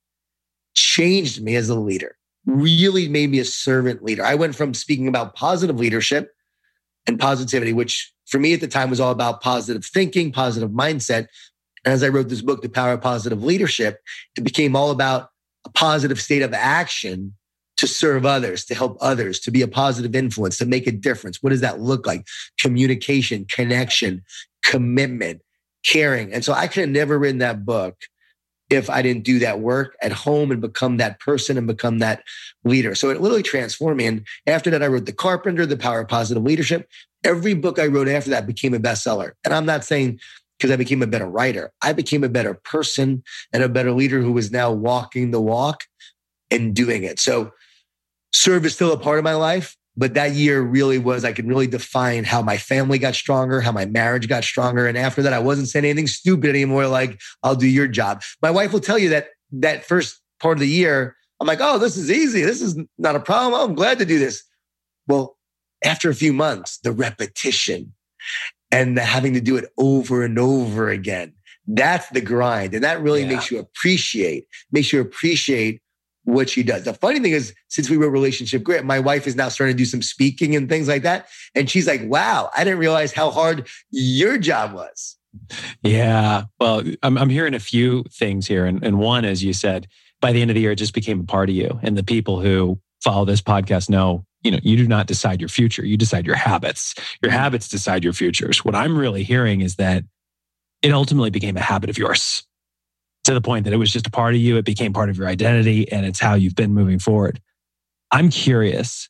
changed 0.76 1.42
me 1.42 1.56
as 1.56 1.68
a 1.68 1.74
leader, 1.74 2.16
really 2.44 3.08
made 3.08 3.30
me 3.30 3.40
a 3.40 3.44
servant 3.44 4.04
leader. 4.04 4.24
I 4.24 4.34
went 4.34 4.54
from 4.54 4.74
speaking 4.74 5.08
about 5.08 5.34
positive 5.34 5.78
leadership 5.78 6.32
and 7.06 7.18
positivity, 7.18 7.72
which 7.72 8.12
for 8.26 8.38
me 8.38 8.54
at 8.54 8.60
the 8.60 8.68
time 8.68 8.90
was 8.90 9.00
all 9.00 9.10
about 9.10 9.40
positive 9.40 9.84
thinking, 9.84 10.32
positive 10.32 10.70
mindset. 10.70 11.26
And 11.84 11.94
as 11.94 12.02
I 12.02 12.08
wrote 12.08 12.28
this 12.28 12.42
book, 12.42 12.62
The 12.62 12.68
Power 12.68 12.92
of 12.92 13.00
Positive 13.00 13.42
Leadership, 13.42 14.00
it 14.36 14.44
became 14.44 14.76
all 14.76 14.90
about 14.90 15.30
a 15.64 15.70
positive 15.70 16.20
state 16.20 16.42
of 16.42 16.52
action 16.52 17.34
to 17.76 17.86
serve 17.86 18.24
others, 18.24 18.64
to 18.64 18.74
help 18.74 18.96
others, 19.00 19.38
to 19.40 19.50
be 19.50 19.62
a 19.62 19.68
positive 19.68 20.16
influence, 20.16 20.56
to 20.58 20.66
make 20.66 20.86
a 20.86 20.92
difference. 20.92 21.42
What 21.42 21.50
does 21.50 21.60
that 21.60 21.80
look 21.80 22.06
like? 22.06 22.26
Communication, 22.58 23.44
connection, 23.44 24.24
commitment, 24.64 25.42
caring. 25.84 26.32
And 26.32 26.44
so 26.44 26.52
I 26.52 26.66
could 26.68 26.80
have 26.82 26.90
never 26.90 27.18
written 27.18 27.38
that 27.38 27.64
book 27.64 27.96
if 28.70 28.90
I 28.90 29.02
didn't 29.02 29.24
do 29.24 29.38
that 29.38 29.60
work 29.60 29.96
at 30.02 30.12
home 30.12 30.50
and 30.50 30.60
become 30.60 30.96
that 30.96 31.20
person 31.20 31.56
and 31.56 31.66
become 31.66 31.98
that 31.98 32.22
leader. 32.64 32.94
So 32.94 33.10
it 33.10 33.20
literally 33.20 33.42
transformed 33.42 33.98
me. 33.98 34.06
And 34.06 34.26
after 34.46 34.70
that, 34.70 34.82
I 34.82 34.88
wrote 34.88 35.06
The 35.06 35.12
Carpenter, 35.12 35.66
The 35.66 35.76
Power 35.76 36.00
of 36.00 36.08
Positive 36.08 36.42
Leadership. 36.42 36.88
Every 37.22 37.54
book 37.54 37.78
I 37.78 37.86
wrote 37.86 38.08
after 38.08 38.30
that 38.30 38.46
became 38.46 38.74
a 38.74 38.78
bestseller. 38.78 39.32
And 39.44 39.54
I'm 39.54 39.66
not 39.66 39.84
saying 39.84 40.20
because 40.58 40.70
I 40.70 40.76
became 40.76 41.02
a 41.02 41.06
better 41.06 41.28
writer. 41.28 41.72
I 41.82 41.92
became 41.92 42.24
a 42.24 42.28
better 42.28 42.54
person 42.54 43.22
and 43.52 43.62
a 43.62 43.68
better 43.68 43.92
leader 43.92 44.20
who 44.20 44.32
was 44.32 44.50
now 44.50 44.72
walking 44.72 45.30
the 45.30 45.40
walk 45.40 45.84
and 46.50 46.74
doing 46.74 47.04
it. 47.04 47.20
So 47.20 47.52
serve 48.32 48.64
is 48.64 48.74
still 48.74 48.92
a 48.92 48.98
part 48.98 49.18
of 49.18 49.24
my 49.24 49.34
life, 49.34 49.76
but 49.96 50.14
that 50.14 50.32
year 50.32 50.60
really 50.60 50.98
was, 50.98 51.24
I 51.24 51.32
could 51.32 51.46
really 51.46 51.66
define 51.66 52.24
how 52.24 52.42
my 52.42 52.58
family 52.58 52.98
got 52.98 53.14
stronger, 53.14 53.60
how 53.60 53.72
my 53.72 53.86
marriage 53.86 54.28
got 54.28 54.44
stronger. 54.44 54.86
And 54.86 54.98
after 54.98 55.22
that, 55.22 55.32
I 55.32 55.38
wasn't 55.38 55.68
saying 55.68 55.84
anything 55.84 56.06
stupid 56.06 56.50
anymore, 56.50 56.86
like, 56.86 57.18
I'll 57.42 57.56
do 57.56 57.66
your 57.66 57.88
job. 57.88 58.22
My 58.42 58.50
wife 58.50 58.72
will 58.72 58.80
tell 58.80 58.98
you 58.98 59.08
that 59.10 59.28
that 59.52 59.84
first 59.84 60.20
part 60.40 60.56
of 60.56 60.60
the 60.60 60.68
year, 60.68 61.16
I'm 61.40 61.46
like, 61.46 61.60
oh, 61.62 61.78
this 61.78 61.96
is 61.96 62.10
easy. 62.10 62.42
This 62.42 62.60
is 62.60 62.78
not 62.98 63.16
a 63.16 63.20
problem. 63.20 63.54
Oh, 63.54 63.64
I'm 63.64 63.74
glad 63.74 63.98
to 63.98 64.04
do 64.04 64.18
this. 64.18 64.42
Well, 65.06 65.36
after 65.84 66.10
a 66.10 66.14
few 66.14 66.32
months, 66.32 66.78
the 66.78 66.92
repetition 66.92 67.94
and 68.70 68.96
the 68.96 69.02
having 69.02 69.34
to 69.34 69.40
do 69.40 69.56
it 69.56 69.66
over 69.78 70.24
and 70.24 70.38
over 70.38 70.88
again, 70.88 71.34
that's 71.66 72.08
the 72.10 72.20
grind. 72.20 72.74
And 72.74 72.84
that 72.84 73.02
really 73.02 73.22
yeah. 73.22 73.28
makes 73.28 73.50
you 73.50 73.58
appreciate, 73.58 74.46
makes 74.72 74.92
you 74.92 75.00
appreciate 75.00 75.80
what 76.26 76.50
she 76.50 76.62
does. 76.62 76.84
The 76.84 76.92
funny 76.92 77.20
thing 77.20 77.32
is, 77.32 77.54
since 77.68 77.88
we 77.88 77.96
wrote 77.96 78.08
relationship 78.08 78.62
grit, 78.62 78.84
my 78.84 78.98
wife 78.98 79.26
is 79.26 79.36
now 79.36 79.48
starting 79.48 79.76
to 79.76 79.78
do 79.78 79.84
some 79.84 80.02
speaking 80.02 80.56
and 80.56 80.68
things 80.68 80.88
like 80.88 81.02
that. 81.02 81.28
And 81.54 81.70
she's 81.70 81.86
like, 81.86 82.02
wow, 82.04 82.50
I 82.54 82.64
didn't 82.64 82.80
realize 82.80 83.12
how 83.12 83.30
hard 83.30 83.68
your 83.90 84.36
job 84.36 84.74
was. 84.74 85.16
Yeah. 85.82 86.44
Well, 86.58 86.82
I'm, 87.02 87.16
I'm 87.16 87.30
hearing 87.30 87.54
a 87.54 87.60
few 87.60 88.04
things 88.10 88.48
here. 88.48 88.66
And, 88.66 88.82
and 88.82 88.98
one, 88.98 89.24
as 89.24 89.44
you 89.44 89.52
said, 89.52 89.86
by 90.20 90.32
the 90.32 90.42
end 90.42 90.50
of 90.50 90.56
the 90.56 90.60
year, 90.60 90.72
it 90.72 90.76
just 90.76 90.94
became 90.94 91.20
a 91.20 91.24
part 91.24 91.48
of 91.48 91.54
you. 91.54 91.78
And 91.82 91.96
the 91.96 92.02
people 92.02 92.40
who 92.40 92.80
follow 93.04 93.24
this 93.24 93.42
podcast 93.42 93.88
know, 93.88 94.24
you 94.42 94.50
know, 94.50 94.58
you 94.62 94.76
do 94.76 94.88
not 94.88 95.06
decide 95.06 95.40
your 95.40 95.48
future. 95.48 95.84
You 95.84 95.96
decide 95.96 96.26
your 96.26 96.36
habits. 96.36 96.94
Your 97.22 97.30
mm-hmm. 97.30 97.38
habits 97.38 97.68
decide 97.68 98.02
your 98.02 98.12
futures. 98.12 98.64
What 98.64 98.74
I'm 98.74 98.98
really 98.98 99.22
hearing 99.22 99.60
is 99.60 99.76
that 99.76 100.02
it 100.82 100.92
ultimately 100.92 101.30
became 101.30 101.56
a 101.56 101.62
habit 101.62 101.88
of 101.88 101.98
yours 101.98 102.44
to 103.26 103.34
the 103.34 103.40
point 103.40 103.64
that 103.64 103.72
it 103.72 103.78
was 103.78 103.92
just 103.92 104.06
a 104.06 104.10
part 104.10 104.34
of 104.34 104.40
you. 104.40 104.56
It 104.56 104.64
became 104.64 104.92
part 104.92 105.10
of 105.10 105.18
your 105.18 105.28
identity 105.28 105.90
and 105.90 106.06
it's 106.06 106.20
how 106.20 106.34
you've 106.34 106.54
been 106.54 106.72
moving 106.72 106.98
forward. 106.98 107.40
I'm 108.10 108.30
curious, 108.30 109.08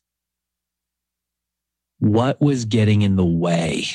what 1.99 2.41
was 2.41 2.65
getting 2.65 3.01
in 3.01 3.15
the 3.15 3.25
way 3.25 3.85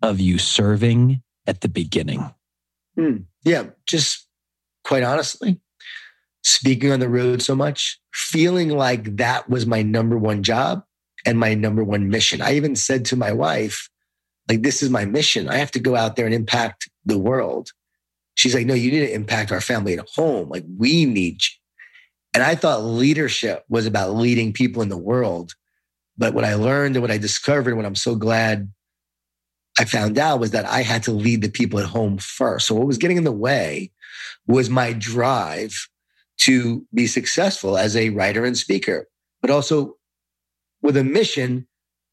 of 0.00 0.20
you 0.20 0.38
serving 0.38 1.22
at 1.46 1.60
the 1.60 1.68
beginning? 1.68 2.32
Hmm. 2.96 3.18
Yeah, 3.44 3.66
just 3.86 4.26
quite 4.84 5.02
honestly, 5.02 5.60
speaking 6.42 6.92
on 6.92 7.00
the 7.00 7.08
road 7.08 7.42
so 7.42 7.54
much, 7.54 8.00
feeling 8.12 8.70
like 8.70 9.16
that 9.16 9.48
was 9.48 9.66
my 9.66 9.82
number 9.82 10.16
one 10.16 10.42
job 10.42 10.84
and 11.24 11.38
my 11.38 11.54
number 11.54 11.82
one 11.84 12.08
mission. 12.08 12.40
I 12.40 12.54
even 12.54 12.76
said 12.76 13.04
to 13.06 13.16
my 13.16 13.32
wife, 13.32 13.88
like, 14.48 14.62
this 14.62 14.82
is 14.82 14.90
my 14.90 15.04
mission. 15.04 15.48
I 15.48 15.56
have 15.56 15.70
to 15.72 15.80
go 15.80 15.96
out 15.96 16.16
there 16.16 16.26
and 16.26 16.34
impact 16.34 16.88
the 17.04 17.18
world. 17.18 17.70
She's 18.34 18.54
like, 18.54 18.66
no, 18.66 18.74
you 18.74 18.90
need 18.90 19.00
to 19.00 19.14
impact 19.14 19.52
our 19.52 19.60
family 19.60 19.98
at 19.98 20.08
home. 20.14 20.48
Like, 20.48 20.64
we 20.78 21.04
need 21.04 21.42
you. 21.42 21.50
And 22.34 22.42
I 22.42 22.54
thought 22.54 22.82
leadership 22.82 23.64
was 23.68 23.86
about 23.86 24.14
leading 24.14 24.52
people 24.52 24.82
in 24.82 24.88
the 24.88 24.96
world. 24.96 25.54
But 26.16 26.34
what 26.34 26.44
I 26.44 26.54
learned 26.54 26.96
and 26.96 27.02
what 27.02 27.10
I 27.10 27.18
discovered, 27.18 27.70
and 27.70 27.76
what 27.76 27.86
I'm 27.86 27.94
so 27.94 28.14
glad 28.14 28.72
I 29.78 29.84
found 29.84 30.18
out 30.18 30.40
was 30.40 30.50
that 30.52 30.66
I 30.66 30.82
had 30.82 31.02
to 31.04 31.12
lead 31.12 31.42
the 31.42 31.48
people 31.50 31.78
at 31.78 31.86
home 31.86 32.18
first. 32.18 32.66
So 32.66 32.74
what 32.74 32.86
was 32.86 32.98
getting 32.98 33.16
in 33.16 33.24
the 33.24 33.32
way 33.32 33.90
was 34.46 34.68
my 34.68 34.92
drive 34.92 35.88
to 36.38 36.86
be 36.92 37.06
successful 37.06 37.78
as 37.78 37.96
a 37.96 38.10
writer 38.10 38.44
and 38.44 38.56
speaker, 38.56 39.08
but 39.40 39.50
also 39.50 39.96
with 40.82 40.96
a 40.96 41.04
mission 41.04 41.66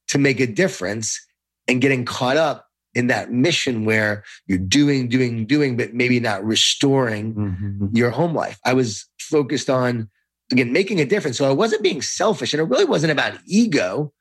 to 0.08 0.18
make 0.18 0.40
a 0.40 0.48
difference 0.48 1.20
and 1.68 1.82
getting 1.82 2.06
caught 2.06 2.38
up 2.38 2.69
in 3.00 3.08
that 3.08 3.32
mission 3.32 3.86
where 3.86 4.26
you're 4.46 4.58
doing, 4.58 5.08
doing, 5.08 5.46
doing, 5.46 5.78
but 5.78 5.94
maybe 5.94 6.20
not 6.20 6.44
restoring 6.44 7.34
mm-hmm. 7.34 7.96
your 7.96 8.10
home 8.10 8.36
life. 8.36 8.60
I 8.66 8.74
was 8.74 9.08
focused 9.18 9.70
on, 9.70 10.10
again, 10.52 10.74
making 10.74 11.00
a 11.00 11.06
difference. 11.06 11.38
So 11.38 11.48
I 11.50 11.54
wasn't 11.54 11.82
being 11.82 12.02
selfish 12.02 12.54
and 12.54 12.60
it 12.62 12.66
really 12.66 12.84
wasn't 12.84 13.14
about 13.14 13.40
ego. 13.48 14.12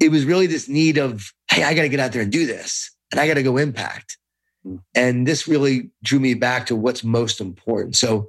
It 0.00 0.10
was 0.10 0.26
really 0.26 0.46
this 0.46 0.68
need 0.68 0.98
of, 0.98 1.32
hey, 1.50 1.64
I 1.64 1.72
got 1.72 1.82
to 1.82 1.88
get 1.88 1.98
out 1.98 2.12
there 2.12 2.20
and 2.20 2.30
do 2.30 2.46
this 2.46 2.94
and 3.10 3.18
I 3.18 3.26
got 3.26 3.34
to 3.34 3.42
go 3.42 3.56
impact. 3.56 4.18
Mm. 4.66 4.80
And 4.94 5.26
this 5.26 5.48
really 5.48 5.90
drew 6.02 6.20
me 6.20 6.34
back 6.34 6.66
to 6.66 6.76
what's 6.76 7.02
most 7.02 7.40
important. 7.40 7.96
So, 7.96 8.28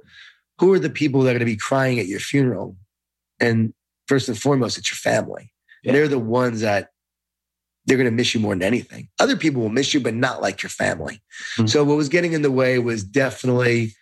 who 0.58 0.72
are 0.72 0.78
the 0.78 0.88
people 0.88 1.20
that 1.20 1.30
are 1.30 1.38
going 1.38 1.40
to 1.40 1.44
be 1.44 1.56
crying 1.56 2.00
at 2.00 2.06
your 2.06 2.20
funeral? 2.20 2.76
And 3.38 3.74
first 4.08 4.26
and 4.26 4.38
foremost, 4.38 4.78
it's 4.78 4.90
your 4.90 4.96
family. 4.96 5.52
Yeah. 5.82 5.92
They're 5.92 6.08
the 6.08 6.18
ones 6.18 6.62
that 6.62 6.92
they're 7.86 7.96
going 7.96 8.10
to 8.10 8.10
miss 8.10 8.34
you 8.34 8.40
more 8.40 8.54
than 8.54 8.62
anything. 8.62 9.08
Other 9.18 9.36
people 9.36 9.62
will 9.62 9.68
miss 9.68 9.94
you, 9.94 10.00
but 10.00 10.14
not 10.14 10.42
like 10.42 10.62
your 10.62 10.70
family. 10.70 11.22
Mm-hmm. 11.56 11.66
So 11.66 11.84
what 11.84 11.96
was 11.96 12.08
getting 12.08 12.32
in 12.32 12.42
the 12.42 12.50
way 12.50 12.78
was 12.78 13.04
definitely 13.04 13.92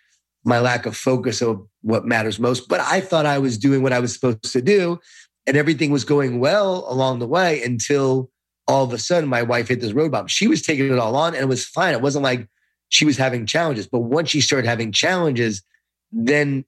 my 0.43 0.59
lack 0.59 0.85
of 0.85 0.95
focus 0.95 1.41
of 1.41 1.65
what 1.81 2.05
matters 2.05 2.39
most. 2.39 2.67
But 2.67 2.79
I 2.79 2.99
thought 3.01 3.25
I 3.25 3.39
was 3.39 3.57
doing 3.57 3.83
what 3.83 3.93
I 3.93 3.99
was 3.99 4.13
supposed 4.13 4.51
to 4.51 4.61
do, 4.61 4.99
and 5.47 5.55
everything 5.55 5.91
was 5.91 6.03
going 6.03 6.39
well 6.39 6.85
along 6.87 7.19
the 7.19 7.27
way 7.27 7.61
until 7.63 8.31
all 8.67 8.83
of 8.83 8.93
a 8.93 8.97
sudden 8.97 9.29
my 9.29 9.43
wife 9.43 9.67
hit 9.67 9.81
this 9.81 9.93
road 9.93 10.11
bump. 10.11 10.29
She 10.29 10.47
was 10.47 10.61
taking 10.61 10.91
it 10.91 10.99
all 10.99 11.15
on, 11.15 11.35
and 11.35 11.43
it 11.43 11.47
was 11.47 11.65
fine. 11.65 11.93
It 11.93 12.01
wasn't 12.01 12.23
like 12.23 12.47
she 12.89 13.05
was 13.05 13.17
having 13.17 13.45
challenges. 13.45 13.87
But 13.87 13.99
once 13.99 14.29
she 14.29 14.41
started 14.41 14.67
having 14.67 14.91
challenges, 14.91 15.63
then 16.11 16.65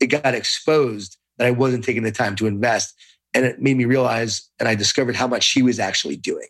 it 0.00 0.06
got 0.06 0.34
exposed 0.34 1.16
that 1.38 1.46
I 1.46 1.50
wasn't 1.50 1.84
taking 1.84 2.02
the 2.02 2.12
time 2.12 2.34
to 2.36 2.46
invest. 2.46 2.94
And 3.32 3.44
it 3.44 3.60
made 3.60 3.76
me 3.76 3.84
realize, 3.84 4.50
and 4.58 4.68
I 4.68 4.74
discovered 4.74 5.16
how 5.16 5.26
much 5.26 5.44
she 5.44 5.62
was 5.62 5.78
actually 5.78 6.16
doing. 6.16 6.48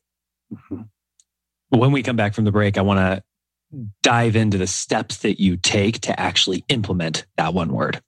Mm-hmm. 0.53 0.83
When 1.79 1.93
we 1.93 2.03
come 2.03 2.17
back 2.17 2.35
from 2.35 2.45
the 2.45 2.53
break, 2.53 2.79
I 2.79 2.83
want 2.83 2.99
to 2.99 3.23
dive 4.03 4.35
into 4.35 4.59
the 4.59 4.67
steps 4.67 5.19
that 5.19 5.41
you 5.41 5.57
take 5.57 6.01
to 6.01 6.19
actually 6.19 6.65
implement 6.69 7.27
that 7.37 7.55
one 7.55 7.73
word. 7.73 8.03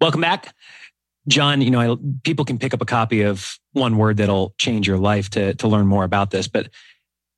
Welcome 0.00 0.20
back. 0.20 0.54
Jon, 1.28 1.60
you 1.60 1.70
know, 1.70 1.94
I, 1.94 1.96
people 2.24 2.44
can 2.44 2.58
pick 2.58 2.74
up 2.74 2.82
a 2.82 2.86
copy 2.86 3.22
of 3.22 3.58
one 3.72 3.96
word 3.96 4.16
that'll 4.16 4.54
change 4.58 4.86
your 4.86 4.98
life 4.98 5.30
to, 5.30 5.54
to 5.54 5.68
learn 5.68 5.86
more 5.86 6.04
about 6.04 6.30
this. 6.30 6.48
But 6.48 6.68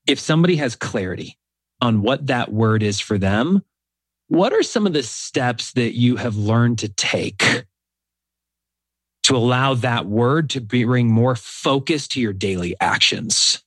if 0.06 0.18
somebody 0.18 0.56
has 0.56 0.74
clarity 0.74 1.38
on 1.80 2.02
what 2.02 2.26
that 2.26 2.52
word 2.52 2.82
is 2.82 3.00
for 3.00 3.18
them, 3.18 3.62
what 4.28 4.52
are 4.52 4.62
some 4.62 4.86
of 4.86 4.94
the 4.94 5.02
steps 5.02 5.72
that 5.72 5.96
you 5.96 6.16
have 6.16 6.36
learned 6.36 6.78
to 6.80 6.88
take 6.88 7.64
to 9.24 9.36
allow 9.36 9.74
that 9.74 10.06
word 10.06 10.50
to 10.50 10.60
bring 10.60 11.10
more 11.10 11.34
focus 11.34 12.06
to 12.08 12.20
your 12.20 12.32
daily 12.32 12.76
actions? 12.80 13.62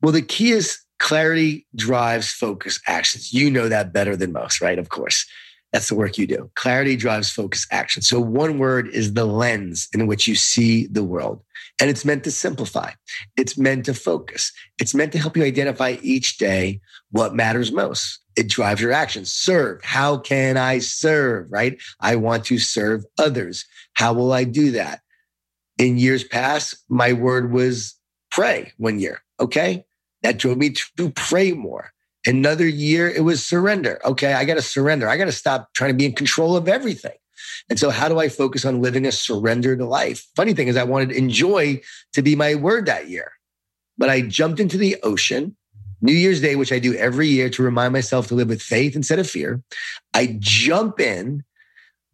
Well, 0.00 0.12
the 0.12 0.22
key 0.22 0.52
is 0.52 0.78
clarity 0.98 1.66
drives 1.74 2.32
focus 2.32 2.80
actions. 2.86 3.32
You 3.32 3.50
know 3.50 3.68
that 3.68 3.92
better 3.92 4.16
than 4.16 4.32
most, 4.32 4.60
right? 4.60 4.78
Of 4.78 4.88
course. 4.88 5.26
That's 5.72 5.88
the 5.88 5.94
work 5.94 6.18
you 6.18 6.26
do. 6.26 6.50
Clarity 6.54 6.96
drives 6.96 7.30
focus 7.30 7.66
action. 7.70 8.02
So 8.02 8.20
one 8.20 8.58
word 8.58 8.88
is 8.88 9.14
the 9.14 9.24
lens 9.24 9.88
in 9.94 10.06
which 10.06 10.28
you 10.28 10.34
see 10.34 10.86
the 10.86 11.02
world. 11.02 11.42
And 11.82 11.90
it's 11.90 12.04
meant 12.04 12.22
to 12.22 12.30
simplify. 12.30 12.92
It's 13.36 13.58
meant 13.58 13.86
to 13.86 13.94
focus. 13.94 14.52
It's 14.78 14.94
meant 14.94 15.10
to 15.14 15.18
help 15.18 15.36
you 15.36 15.42
identify 15.42 15.96
each 16.00 16.38
day 16.38 16.80
what 17.10 17.34
matters 17.34 17.72
most. 17.72 18.20
It 18.36 18.48
drives 18.48 18.80
your 18.80 18.92
actions. 18.92 19.32
Serve. 19.32 19.82
How 19.82 20.18
can 20.18 20.56
I 20.56 20.78
serve? 20.78 21.50
Right? 21.50 21.82
I 21.98 22.14
want 22.14 22.44
to 22.44 22.60
serve 22.60 23.04
others. 23.18 23.64
How 23.94 24.12
will 24.12 24.32
I 24.32 24.44
do 24.44 24.70
that? 24.70 25.00
In 25.76 25.98
years 25.98 26.22
past, 26.22 26.76
my 26.88 27.14
word 27.14 27.50
was 27.50 27.96
pray 28.30 28.72
one 28.76 29.00
year. 29.00 29.20
Okay. 29.40 29.84
That 30.22 30.38
drove 30.38 30.58
me 30.58 30.70
to 30.96 31.10
pray 31.10 31.50
more. 31.50 31.90
Another 32.24 32.68
year, 32.68 33.10
it 33.10 33.24
was 33.24 33.44
surrender. 33.44 34.00
Okay. 34.04 34.34
I 34.34 34.44
got 34.44 34.54
to 34.54 34.62
surrender. 34.62 35.08
I 35.08 35.16
got 35.16 35.24
to 35.24 35.32
stop 35.32 35.74
trying 35.74 35.90
to 35.90 35.96
be 35.96 36.06
in 36.06 36.12
control 36.12 36.56
of 36.56 36.68
everything. 36.68 37.16
And 37.68 37.78
so, 37.78 37.90
how 37.90 38.08
do 38.08 38.18
I 38.18 38.28
focus 38.28 38.64
on 38.64 38.82
living 38.82 39.06
a 39.06 39.12
surrendered 39.12 39.80
life? 39.80 40.26
Funny 40.36 40.54
thing 40.54 40.68
is, 40.68 40.76
I 40.76 40.84
wanted 40.84 41.12
enjoy 41.12 41.80
to 42.12 42.22
be 42.22 42.36
my 42.36 42.54
word 42.54 42.86
that 42.86 43.08
year, 43.08 43.32
but 43.98 44.10
I 44.10 44.22
jumped 44.22 44.60
into 44.60 44.76
the 44.76 44.96
ocean. 45.02 45.56
New 46.04 46.12
Year's 46.12 46.40
Day, 46.40 46.56
which 46.56 46.72
I 46.72 46.80
do 46.80 46.94
every 46.94 47.28
year 47.28 47.48
to 47.50 47.62
remind 47.62 47.92
myself 47.92 48.26
to 48.26 48.34
live 48.34 48.48
with 48.48 48.60
faith 48.60 48.96
instead 48.96 49.20
of 49.20 49.30
fear. 49.30 49.62
I 50.14 50.36
jump 50.40 50.98
in 50.98 51.44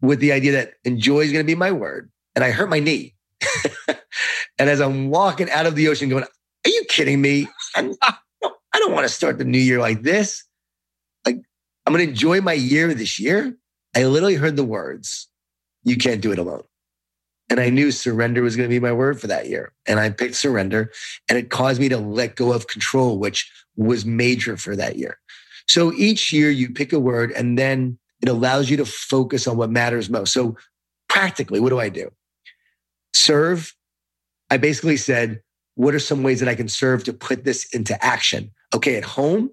with 0.01 0.21
the 0.21 0.33
idea 0.33 0.53
that 0.53 0.75
enjoy 0.85 1.21
is 1.21 1.33
going 1.33 1.45
to 1.45 1.51
be 1.51 1.55
my 1.55 1.73
word. 1.73 2.11
And 2.35 2.45
I 2.45 2.51
hurt 2.51 2.69
my 2.69 2.81
knee. 2.81 3.15
and 3.89 4.69
as 4.69 4.81
I'm 4.81 5.09
walking 5.09 5.51
out 5.51 5.67
of 5.67 5.75
the 5.75 5.89
ocean, 5.89 6.09
going, 6.09 6.25
Are 6.25 6.71
you 6.71 6.85
kidding 6.89 7.21
me? 7.21 7.49
I'm, 7.75 7.95
I 8.03 8.79
don't 8.79 8.93
want 8.93 9.09
to 9.09 9.13
start 9.13 9.39
the 9.39 9.45
new 9.45 9.59
year 9.59 9.81
like 9.81 10.03
this. 10.03 10.45
Like, 11.25 11.37
I'm 11.87 11.93
going 11.93 12.05
to 12.05 12.11
enjoy 12.11 12.41
my 12.41 12.53
year 12.53 12.93
this 12.95 13.19
year. 13.19 13.57
I 13.99 14.05
literally 14.05 14.37
heard 14.37 14.55
the 14.55 14.63
words, 14.65 15.27
You 15.83 15.97
can't 15.97 16.21
do 16.21 16.31
it 16.31 16.39
alone. 16.39 16.63
And 17.51 17.59
I 17.59 17.69
knew 17.69 17.91
surrender 17.91 18.43
was 18.43 18.55
going 18.55 18.69
to 18.69 18.73
be 18.73 18.79
my 18.79 18.93
word 18.93 19.21
for 19.21 19.27
that 19.27 19.49
year. 19.49 19.73
And 19.89 19.99
I 19.99 20.11
picked 20.11 20.37
surrender, 20.37 20.93
and 21.29 21.37
it 21.37 21.51
caused 21.51 21.81
me 21.81 21.89
to 21.89 21.99
let 21.99 22.37
go 22.37 22.53
of 22.53 22.69
control, 22.69 23.19
which 23.19 23.51
was 23.75 24.05
major 24.05 24.57
for 24.57 24.77
that 24.77 24.99
year. 24.99 25.19
So 25.67 25.93
each 25.95 26.33
year 26.33 26.49
you 26.49 26.71
pick 26.71 26.93
a 26.93 27.01
word, 27.01 27.33
and 27.33 27.59
then 27.59 27.99
it 28.23 28.29
allows 28.29 28.71
you 28.71 28.77
to 28.77 28.85
focus 28.85 29.49
on 29.49 29.57
what 29.57 29.71
matters 29.71 30.09
most. 30.09 30.33
So, 30.33 30.57
practically, 31.09 31.59
what 31.59 31.71
do 31.71 31.81
I 31.81 31.89
do? 31.89 32.13
Serve. 33.13 33.75
I 34.49 34.59
basically 34.59 34.97
said, 34.97 35.43
what 35.75 35.95
are 35.95 35.99
some 35.99 36.23
ways 36.23 36.39
that 36.39 36.49
I 36.49 36.55
can 36.55 36.69
serve 36.69 37.03
to 37.05 37.13
put 37.13 37.43
this 37.43 37.65
into 37.75 38.03
action? 38.05 38.53
Okay, 38.73 38.95
at 38.95 39.05
home, 39.05 39.51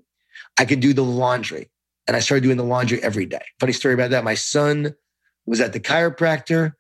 I 0.60 0.66
could 0.66 0.82
do 0.82 0.94
the 0.94 1.04
laundry. 1.04 1.72
And 2.07 2.15
I 2.15 2.19
started 2.19 2.43
doing 2.43 2.57
the 2.57 2.63
laundry 2.63 3.01
every 3.01 3.25
day. 3.25 3.41
Funny 3.59 3.74
story 3.74 3.93
about 3.93 4.12
that. 4.12 4.24
My 4.24 4.35
son 4.35 4.95
was 5.45 5.59
at 5.59 5.74
the 5.74 5.79
chiropractor. 5.79 6.74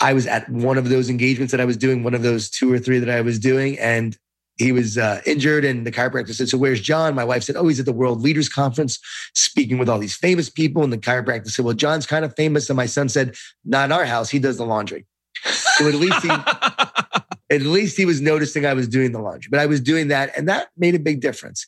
I 0.00 0.12
was 0.12 0.26
at 0.26 0.48
one 0.50 0.76
of 0.76 0.88
those 0.88 1.08
engagements 1.08 1.52
that 1.52 1.60
I 1.60 1.64
was 1.64 1.76
doing, 1.76 2.02
one 2.02 2.14
of 2.14 2.22
those 2.22 2.50
two 2.50 2.70
or 2.70 2.78
three 2.78 2.98
that 2.98 3.08
I 3.08 3.22
was 3.22 3.38
doing. 3.38 3.78
And 3.78 4.16
he 4.56 4.72
was 4.72 4.96
uh, 4.96 5.20
injured 5.26 5.64
and 5.64 5.86
the 5.86 5.92
chiropractor 5.92 6.34
said 6.34 6.48
so 6.48 6.58
where's 6.58 6.80
jon 6.80 7.14
my 7.14 7.24
wife 7.24 7.42
said 7.42 7.56
oh 7.56 7.68
he's 7.68 7.80
at 7.80 7.86
the 7.86 7.92
world 7.92 8.22
leaders 8.22 8.48
conference 8.48 8.98
speaking 9.34 9.78
with 9.78 9.88
all 9.88 9.98
these 9.98 10.16
famous 10.16 10.48
people 10.48 10.82
and 10.82 10.92
the 10.92 10.98
chiropractor 10.98 11.48
said 11.48 11.64
well 11.64 11.74
jon's 11.74 12.06
kind 12.06 12.24
of 12.24 12.34
famous 12.36 12.68
and 12.68 12.76
my 12.76 12.86
son 12.86 13.08
said 13.08 13.34
not 13.64 13.86
in 13.86 13.92
our 13.92 14.04
house 14.04 14.30
he 14.30 14.38
does 14.38 14.56
the 14.56 14.64
laundry 14.64 15.06
so 15.44 15.86
at 15.86 15.94
least 15.94 16.22
he 16.22 16.28
at 17.50 17.62
least 17.62 17.96
he 17.96 18.06
was 18.06 18.20
noticing 18.20 18.66
i 18.66 18.74
was 18.74 18.88
doing 18.88 19.12
the 19.12 19.20
laundry 19.20 19.48
but 19.50 19.60
i 19.60 19.66
was 19.66 19.80
doing 19.80 20.08
that 20.08 20.36
and 20.36 20.48
that 20.48 20.68
made 20.76 20.94
a 20.94 20.98
big 20.98 21.20
difference 21.20 21.66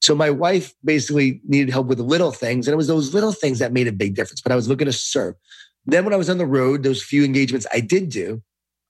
so 0.00 0.14
my 0.14 0.30
wife 0.30 0.74
basically 0.84 1.40
needed 1.46 1.70
help 1.70 1.86
with 1.86 2.00
little 2.00 2.32
things 2.32 2.66
and 2.66 2.72
it 2.72 2.76
was 2.76 2.88
those 2.88 3.14
little 3.14 3.32
things 3.32 3.58
that 3.58 3.72
made 3.72 3.88
a 3.88 3.92
big 3.92 4.14
difference 4.14 4.40
but 4.40 4.52
i 4.52 4.56
was 4.56 4.68
looking 4.68 4.86
to 4.86 4.92
serve 4.92 5.34
then 5.86 6.04
when 6.04 6.14
i 6.14 6.18
was 6.18 6.30
on 6.30 6.38
the 6.38 6.46
road 6.46 6.82
those 6.82 7.02
few 7.02 7.24
engagements 7.24 7.66
i 7.72 7.80
did 7.80 8.08
do 8.08 8.42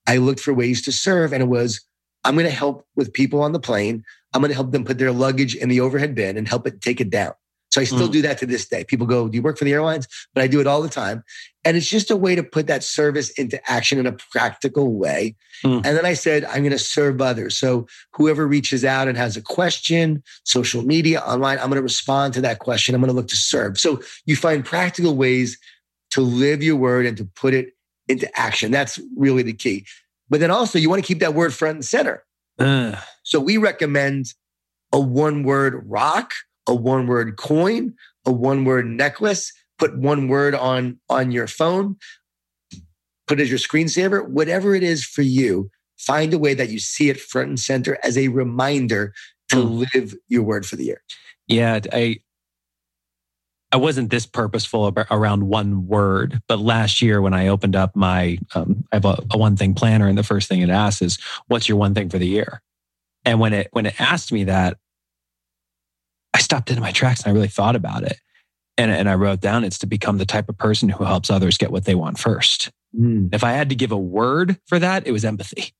i 0.07 0.17
looked 0.17 0.39
for 0.39 0.53
ways 0.53 0.81
to 0.81 0.91
serve 0.91 1.33
and 1.33 1.43
it 1.43 1.47
was 1.47 1.81
I'm 2.23 2.35
going 2.35 2.45
to 2.45 2.51
help 2.51 2.85
with 2.95 3.13
people 3.13 3.41
on 3.41 3.53
the 3.53 3.59
plane. 3.59 4.03
I'm 4.33 4.41
going 4.41 4.49
to 4.49 4.55
help 4.55 4.71
them 4.71 4.85
put 4.85 4.97
their 4.97 5.11
luggage 5.11 5.55
in 5.55 5.69
the 5.69 5.79
overhead 5.79 6.15
bin 6.15 6.37
and 6.37 6.47
help 6.47 6.67
it 6.67 6.81
take 6.81 7.01
it 7.01 7.09
down. 7.09 7.33
So 7.69 7.81
I 7.81 7.83
still 7.83 8.09
mm. 8.09 8.11
do 8.11 8.21
that 8.23 8.37
to 8.39 8.45
this 8.45 8.67
day. 8.67 8.83
People 8.83 9.05
go, 9.05 9.27
Do 9.27 9.35
you 9.35 9.41
work 9.41 9.57
for 9.57 9.65
the 9.65 9.73
airlines? 9.73 10.07
But 10.33 10.43
I 10.43 10.47
do 10.47 10.59
it 10.59 10.67
all 10.67 10.81
the 10.81 10.89
time. 10.89 11.23
And 11.63 11.77
it's 11.77 11.89
just 11.89 12.09
a 12.09 12.15
way 12.15 12.35
to 12.35 12.43
put 12.43 12.67
that 12.67 12.83
service 12.83 13.29
into 13.31 13.59
action 13.69 13.99
in 13.99 14.05
a 14.05 14.13
practical 14.31 14.95
way. 14.95 15.35
Mm. 15.63 15.85
And 15.85 15.97
then 15.97 16.05
I 16.05 16.13
said, 16.13 16.45
I'm 16.45 16.61
going 16.61 16.71
to 16.71 16.79
serve 16.79 17.21
others. 17.21 17.57
So 17.57 17.87
whoever 18.13 18.47
reaches 18.47 18.85
out 18.85 19.07
and 19.07 19.17
has 19.17 19.37
a 19.37 19.41
question, 19.41 20.23
social 20.45 20.83
media, 20.83 21.19
online, 21.19 21.59
I'm 21.59 21.65
going 21.65 21.75
to 21.75 21.81
respond 21.83 22.33
to 22.35 22.41
that 22.41 22.59
question. 22.59 22.95
I'm 22.95 23.01
going 23.01 23.09
to 23.09 23.15
look 23.15 23.27
to 23.27 23.35
serve. 23.35 23.77
So 23.77 24.01
you 24.25 24.35
find 24.35 24.65
practical 24.65 25.15
ways 25.15 25.57
to 26.11 26.21
live 26.21 26.63
your 26.63 26.75
word 26.75 27.05
and 27.05 27.17
to 27.17 27.25
put 27.25 27.53
it 27.53 27.73
into 28.07 28.29
action. 28.39 28.71
That's 28.71 28.99
really 29.15 29.43
the 29.43 29.53
key. 29.53 29.85
But 30.29 30.39
then 30.39 30.51
also, 30.51 30.79
you 30.79 30.89
want 30.89 31.03
to 31.03 31.07
keep 31.07 31.19
that 31.19 31.33
word 31.33 31.53
front 31.53 31.75
and 31.75 31.85
center. 31.85 32.23
Uh. 32.57 32.95
So 33.23 33.39
we 33.39 33.57
recommend 33.57 34.33
a 34.91 34.99
one 34.99 35.43
word 35.43 35.83
rock, 35.87 36.33
a 36.69 36.75
one 36.75 37.07
word 37.07 37.35
coin, 37.37 37.93
a 38.25 38.31
one 38.31 38.63
word 38.63 38.85
necklace. 38.85 39.51
Put 39.77 39.97
one 39.97 40.27
word 40.27 40.55
on 40.55 40.99
on 41.09 41.31
your 41.31 41.47
phone. 41.47 41.97
Put 43.27 43.39
it 43.39 43.43
as 43.43 43.49
your 43.49 43.59
screensaver. 43.59 44.27
Whatever 44.27 44.75
it 44.75 44.83
is 44.83 45.03
for 45.03 45.21
you, 45.21 45.69
find 45.97 46.33
a 46.33 46.39
way 46.39 46.53
that 46.53 46.69
you 46.69 46.79
see 46.79 47.09
it 47.09 47.19
front 47.19 47.49
and 47.49 47.59
center 47.59 47.97
as 48.03 48.17
a 48.17 48.27
reminder 48.29 49.13
to 49.49 49.57
mm. 49.57 49.87
live 49.93 50.15
your 50.27 50.43
word 50.43 50.65
for 50.65 50.75
the 50.75 50.85
year. 50.85 51.01
Yeah, 51.47 51.79
I 51.91 52.19
I 53.71 53.77
wasn't 53.77 54.09
this 54.09 54.25
purposeful 54.25 54.93
around 55.11 55.47
one 55.47 55.87
word, 55.87 56.41
but 56.47 56.59
last 56.59 57.01
year 57.01 57.21
when 57.21 57.35
I 57.35 57.47
opened 57.47 57.75
up 57.75 57.95
my, 57.95 58.39
um, 58.55 58.83
I 58.91 58.95
have 58.95 59.05
a, 59.05 59.23
a, 59.31 59.37
one 59.37 59.55
thing 59.55 59.75
planner, 59.75 60.07
and 60.07 60.17
the 60.17 60.23
first 60.23 60.49
thing 60.49 60.61
it 60.61 60.71
asks 60.71 61.03
is, 61.03 61.19
"What's 61.47 61.69
your 61.69 61.77
one 61.77 61.93
thing 61.93 62.09
for 62.09 62.17
the 62.17 62.27
year?" 62.27 62.61
And 63.25 63.39
when 63.39 63.53
it 63.53 63.67
when 63.71 63.85
it 63.85 63.99
asked 64.01 64.31
me 64.31 64.45
that, 64.45 64.77
I 66.33 66.39
stopped 66.39 66.69
into 66.69 66.81
my 66.81 66.91
tracks 66.91 67.23
and 67.23 67.31
I 67.31 67.33
really 67.33 67.47
thought 67.47 67.75
about 67.75 68.03
it, 68.03 68.17
and 68.77 68.91
and 68.91 69.09
I 69.09 69.15
wrote 69.15 69.41
down, 69.41 69.63
"It's 69.63 69.79
to 69.79 69.87
become 69.87 70.17
the 70.17 70.25
type 70.25 70.49
of 70.49 70.57
person 70.57 70.89
who 70.89 71.03
helps 71.03 71.29
others 71.29 71.57
get 71.57 71.71
what 71.71 71.85
they 71.85 71.95
want 71.95 72.19
first. 72.19 72.71
Mm. 72.97 73.33
If 73.33 73.43
I 73.43 73.51
had 73.51 73.69
to 73.69 73.75
give 73.75 73.91
a 73.91 73.97
word 73.97 74.57
for 74.67 74.79
that, 74.79 75.05
it 75.05 75.11
was 75.11 75.25
empathy. 75.25 75.73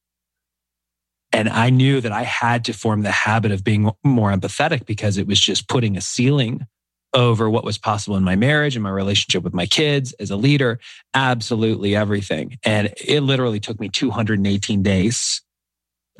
And 1.32 1.48
I 1.48 1.70
knew 1.70 2.02
that 2.02 2.12
I 2.12 2.24
had 2.24 2.66
to 2.66 2.74
form 2.74 3.02
the 3.02 3.12
habit 3.12 3.52
of 3.52 3.64
being 3.64 3.92
more 4.04 4.32
empathetic 4.32 4.86
because 4.86 5.18
it 5.18 5.28
was 5.28 5.40
just 5.40 5.68
putting 5.68 5.96
a 5.96 6.02
ceiling 6.02 6.66
over 7.14 7.50
what 7.50 7.64
was 7.64 7.78
possible 7.78 8.16
in 8.18 8.24
my 8.24 8.36
marriage 8.36 8.76
and 8.76 8.84
my 8.84 8.90
relationship 8.90 9.44
with 9.44 9.54
my 9.54 9.66
kids 9.66 10.14
as 10.20 10.30
a 10.30 10.36
leader, 10.36 10.80
absolutely 11.14 11.96
everything. 11.96 12.58
And 12.64 12.94
it 12.98 13.22
literally 13.22 13.60
took 13.60 13.80
me 13.80 13.90
218 13.90 14.84
days 14.84 15.42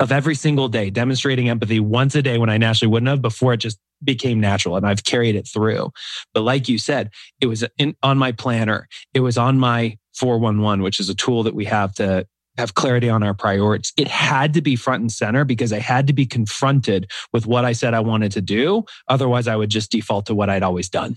of 0.00 0.10
every 0.10 0.34
single 0.34 0.68
day 0.68 0.90
demonstrating 0.90 1.48
empathy 1.48 1.78
once 1.78 2.14
a 2.14 2.22
day 2.22 2.38
when 2.38 2.50
I 2.50 2.58
naturally 2.58 2.90
wouldn't 2.90 3.08
have 3.08 3.22
before 3.22 3.52
it 3.52 3.58
just 3.58 3.78
became 4.02 4.40
natural 4.40 4.76
and 4.76 4.86
I've 4.86 5.04
carried 5.04 5.36
it 5.36 5.46
through. 5.46 5.90
But 6.34 6.42
like 6.42 6.68
you 6.68 6.78
said, 6.78 7.10
it 7.40 7.46
was 7.46 7.64
in, 7.78 7.96
on 8.02 8.18
my 8.18 8.32
planner. 8.32 8.88
It 9.14 9.20
was 9.20 9.38
on 9.38 9.58
my 9.58 9.98
411, 10.14 10.82
which 10.82 11.00
is 11.00 11.08
a 11.08 11.14
tool 11.14 11.42
that 11.44 11.54
we 11.54 11.64
have 11.66 11.94
to 11.94 12.26
have 12.58 12.74
clarity 12.74 13.08
on 13.08 13.22
our 13.22 13.34
priorities. 13.34 13.92
It 13.96 14.08
had 14.08 14.54
to 14.54 14.62
be 14.62 14.76
front 14.76 15.00
and 15.00 15.12
center 15.12 15.44
because 15.44 15.72
I 15.72 15.78
had 15.78 16.06
to 16.08 16.12
be 16.12 16.26
confronted 16.26 17.10
with 17.32 17.46
what 17.46 17.64
I 17.64 17.72
said 17.72 17.94
I 17.94 18.00
wanted 18.00 18.32
to 18.32 18.40
do. 18.40 18.84
Otherwise, 19.08 19.48
I 19.48 19.56
would 19.56 19.70
just 19.70 19.90
default 19.90 20.26
to 20.26 20.34
what 20.34 20.50
I'd 20.50 20.62
always 20.62 20.88
done. 20.88 21.16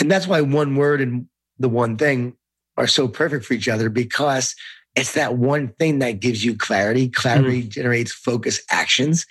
And 0.00 0.10
that's 0.10 0.26
why 0.26 0.40
one 0.40 0.76
word 0.76 1.00
and 1.00 1.26
the 1.58 1.68
one 1.68 1.96
thing 1.96 2.36
are 2.76 2.86
so 2.86 3.08
perfect 3.08 3.44
for 3.44 3.54
each 3.54 3.68
other 3.68 3.88
because 3.88 4.54
it's 4.94 5.14
that 5.14 5.36
one 5.36 5.68
thing 5.78 5.98
that 6.00 6.20
gives 6.20 6.44
you 6.44 6.56
clarity. 6.56 7.08
Clarity 7.08 7.64
mm. 7.64 7.68
generates 7.68 8.12
focus 8.12 8.60
actions. 8.70 9.26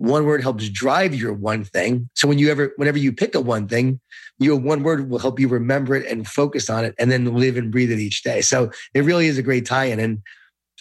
One 0.00 0.24
word 0.24 0.40
helps 0.40 0.66
drive 0.70 1.14
your 1.14 1.34
one 1.34 1.62
thing. 1.62 2.08
So 2.14 2.26
when 2.26 2.38
you 2.38 2.50
ever, 2.50 2.72
whenever 2.76 2.96
you 2.96 3.12
pick 3.12 3.34
a 3.34 3.40
one 3.40 3.68
thing, 3.68 4.00
your 4.38 4.56
one 4.56 4.82
word 4.82 5.10
will 5.10 5.18
help 5.18 5.38
you 5.38 5.46
remember 5.46 5.94
it 5.94 6.06
and 6.06 6.26
focus 6.26 6.70
on 6.70 6.86
it 6.86 6.94
and 6.98 7.12
then 7.12 7.34
live 7.34 7.58
and 7.58 7.70
breathe 7.70 7.92
it 7.92 7.98
each 7.98 8.22
day. 8.22 8.40
So 8.40 8.70
it 8.94 9.02
really 9.02 9.26
is 9.26 9.36
a 9.36 9.42
great 9.42 9.66
tie 9.66 9.84
in. 9.84 10.00
And 10.00 10.22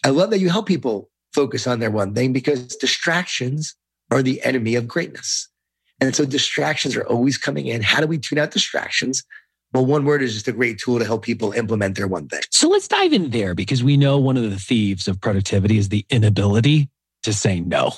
I 0.06 0.10
love 0.12 0.30
that 0.30 0.40
you 0.40 0.50
help 0.50 0.68
people 0.68 1.10
focus 1.34 1.68
on 1.68 1.80
their 1.80 1.92
one 1.92 2.16
thing 2.16 2.32
because 2.32 2.78
distractions 2.78 3.76
are 4.10 4.24
the 4.24 4.42
enemy 4.44 4.76
of 4.76 4.88
greatness. 4.88 5.50
And 6.00 6.16
so 6.16 6.24
distractions 6.24 6.96
are 6.96 7.06
always 7.06 7.38
coming 7.38 7.68
in. 7.68 7.82
How 7.82 8.00
do 8.00 8.08
we 8.08 8.20
tune 8.20 8.40
out 8.40 8.52
distractions? 8.52 9.26
Well, 9.74 9.86
one 9.86 10.06
word 10.06 10.22
is 10.22 10.34
just 10.34 10.48
a 10.48 10.54
great 10.54 10.80
tool 10.80 10.98
to 10.98 11.04
help 11.04 11.24
people 11.24 11.52
implement 11.52 11.98
their 11.98 12.08
one 12.08 12.30
thing. 12.30 12.40
So 12.52 12.70
let's 12.70 12.88
dive 12.88 13.12
in 13.12 13.32
there 13.32 13.54
because 13.54 13.84
we 13.84 13.98
know 13.98 14.18
one 14.18 14.38
of 14.38 14.50
the 14.50 14.56
thieves 14.56 15.10
of 15.10 15.20
productivity 15.20 15.78
is 15.78 15.90
the 15.90 16.06
inability 16.10 16.90
to 17.24 17.34
say 17.34 17.60
no. 17.60 17.92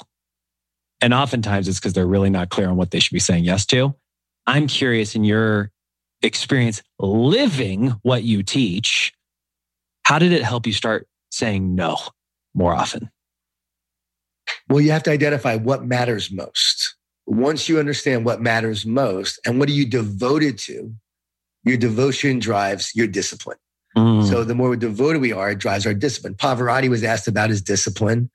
And 1.01 1.13
oftentimes 1.13 1.67
it's 1.67 1.79
because 1.79 1.93
they're 1.93 2.05
really 2.05 2.29
not 2.29 2.49
clear 2.49 2.69
on 2.69 2.77
what 2.77 2.91
they 2.91 2.99
should 2.99 3.13
be 3.13 3.19
saying 3.19 3.43
yes 3.43 3.65
to. 3.67 3.95
I'm 4.45 4.67
curious 4.67 5.15
in 5.15 5.23
your 5.23 5.71
experience 6.21 6.81
living 6.99 7.89
what 8.03 8.23
you 8.23 8.43
teach, 8.43 9.13
how 10.05 10.19
did 10.19 10.31
it 10.31 10.43
help 10.43 10.67
you 10.67 10.73
start 10.73 11.07
saying 11.31 11.73
no 11.75 11.97
more 12.53 12.73
often? 12.73 13.09
Well, 14.69 14.81
you 14.81 14.91
have 14.91 15.03
to 15.03 15.11
identify 15.11 15.57
what 15.57 15.85
matters 15.85 16.31
most. 16.31 16.95
Once 17.25 17.69
you 17.69 17.79
understand 17.79 18.25
what 18.25 18.41
matters 18.41 18.85
most 18.85 19.39
and 19.45 19.59
what 19.59 19.69
are 19.69 19.73
you 19.73 19.85
devoted 19.85 20.57
to, 20.59 20.93
your 21.63 21.77
devotion 21.77 22.39
drives 22.39 22.91
your 22.95 23.07
discipline. 23.07 23.57
Mm. 23.95 24.27
So 24.27 24.43
the 24.43 24.55
more 24.55 24.75
devoted 24.75 25.21
we 25.21 25.33
are, 25.33 25.51
it 25.51 25.59
drives 25.59 25.85
our 25.85 25.93
discipline. 25.93 26.35
Pavarotti 26.35 26.89
was 26.89 27.03
asked 27.03 27.27
about 27.27 27.49
his 27.49 27.61
discipline, 27.61 28.29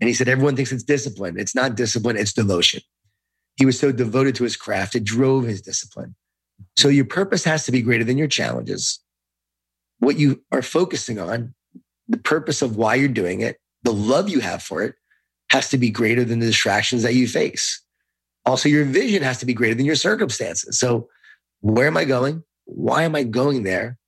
and 0.00 0.08
he 0.08 0.14
said, 0.14 0.28
Everyone 0.28 0.56
thinks 0.56 0.72
it's 0.72 0.82
discipline. 0.82 1.38
It's 1.38 1.54
not 1.54 1.74
discipline, 1.74 2.16
it's 2.16 2.32
devotion. 2.32 2.80
He 3.56 3.66
was 3.66 3.78
so 3.78 3.90
devoted 3.92 4.34
to 4.36 4.44
his 4.44 4.56
craft, 4.56 4.94
it 4.94 5.04
drove 5.04 5.44
his 5.44 5.62
discipline. 5.62 6.14
So 6.76 6.88
your 6.88 7.04
purpose 7.04 7.44
has 7.44 7.64
to 7.66 7.72
be 7.72 7.82
greater 7.82 8.04
than 8.04 8.18
your 8.18 8.28
challenges. 8.28 9.00
What 9.98 10.18
you 10.18 10.42
are 10.52 10.62
focusing 10.62 11.18
on 11.18 11.54
the 12.08 12.18
purpose 12.18 12.62
of 12.62 12.76
why 12.76 12.94
you're 12.94 13.08
doing 13.08 13.40
it, 13.40 13.58
the 13.82 13.92
love 13.92 14.28
you 14.28 14.40
have 14.40 14.62
for 14.62 14.82
it 14.82 14.94
has 15.50 15.70
to 15.70 15.78
be 15.78 15.90
greater 15.90 16.24
than 16.24 16.38
the 16.38 16.46
distractions 16.46 17.02
that 17.02 17.14
you 17.14 17.26
face. 17.26 17.82
Also, 18.44 18.68
your 18.68 18.84
vision 18.84 19.22
has 19.22 19.38
to 19.38 19.46
be 19.46 19.54
greater 19.54 19.74
than 19.74 19.86
your 19.86 19.96
circumstances. 19.96 20.78
So, 20.78 21.08
where 21.60 21.86
am 21.86 21.96
I 21.96 22.04
going? 22.04 22.44
Why 22.64 23.02
am 23.02 23.14
I 23.14 23.22
going 23.22 23.62
there? 23.62 23.98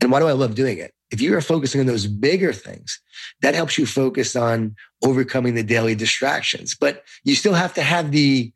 And 0.00 0.12
why 0.12 0.20
do 0.20 0.26
I 0.26 0.32
love 0.32 0.54
doing 0.54 0.78
it? 0.78 0.92
If 1.14 1.20
you 1.20 1.36
are 1.36 1.40
focusing 1.40 1.80
on 1.80 1.86
those 1.86 2.08
bigger 2.08 2.52
things, 2.52 3.00
that 3.40 3.54
helps 3.54 3.78
you 3.78 3.86
focus 3.86 4.34
on 4.34 4.74
overcoming 5.04 5.54
the 5.54 5.62
daily 5.62 5.94
distractions. 5.94 6.74
But 6.74 7.04
you 7.22 7.36
still 7.36 7.54
have 7.54 7.72
to 7.74 7.82
have 7.82 8.10
the 8.10 8.52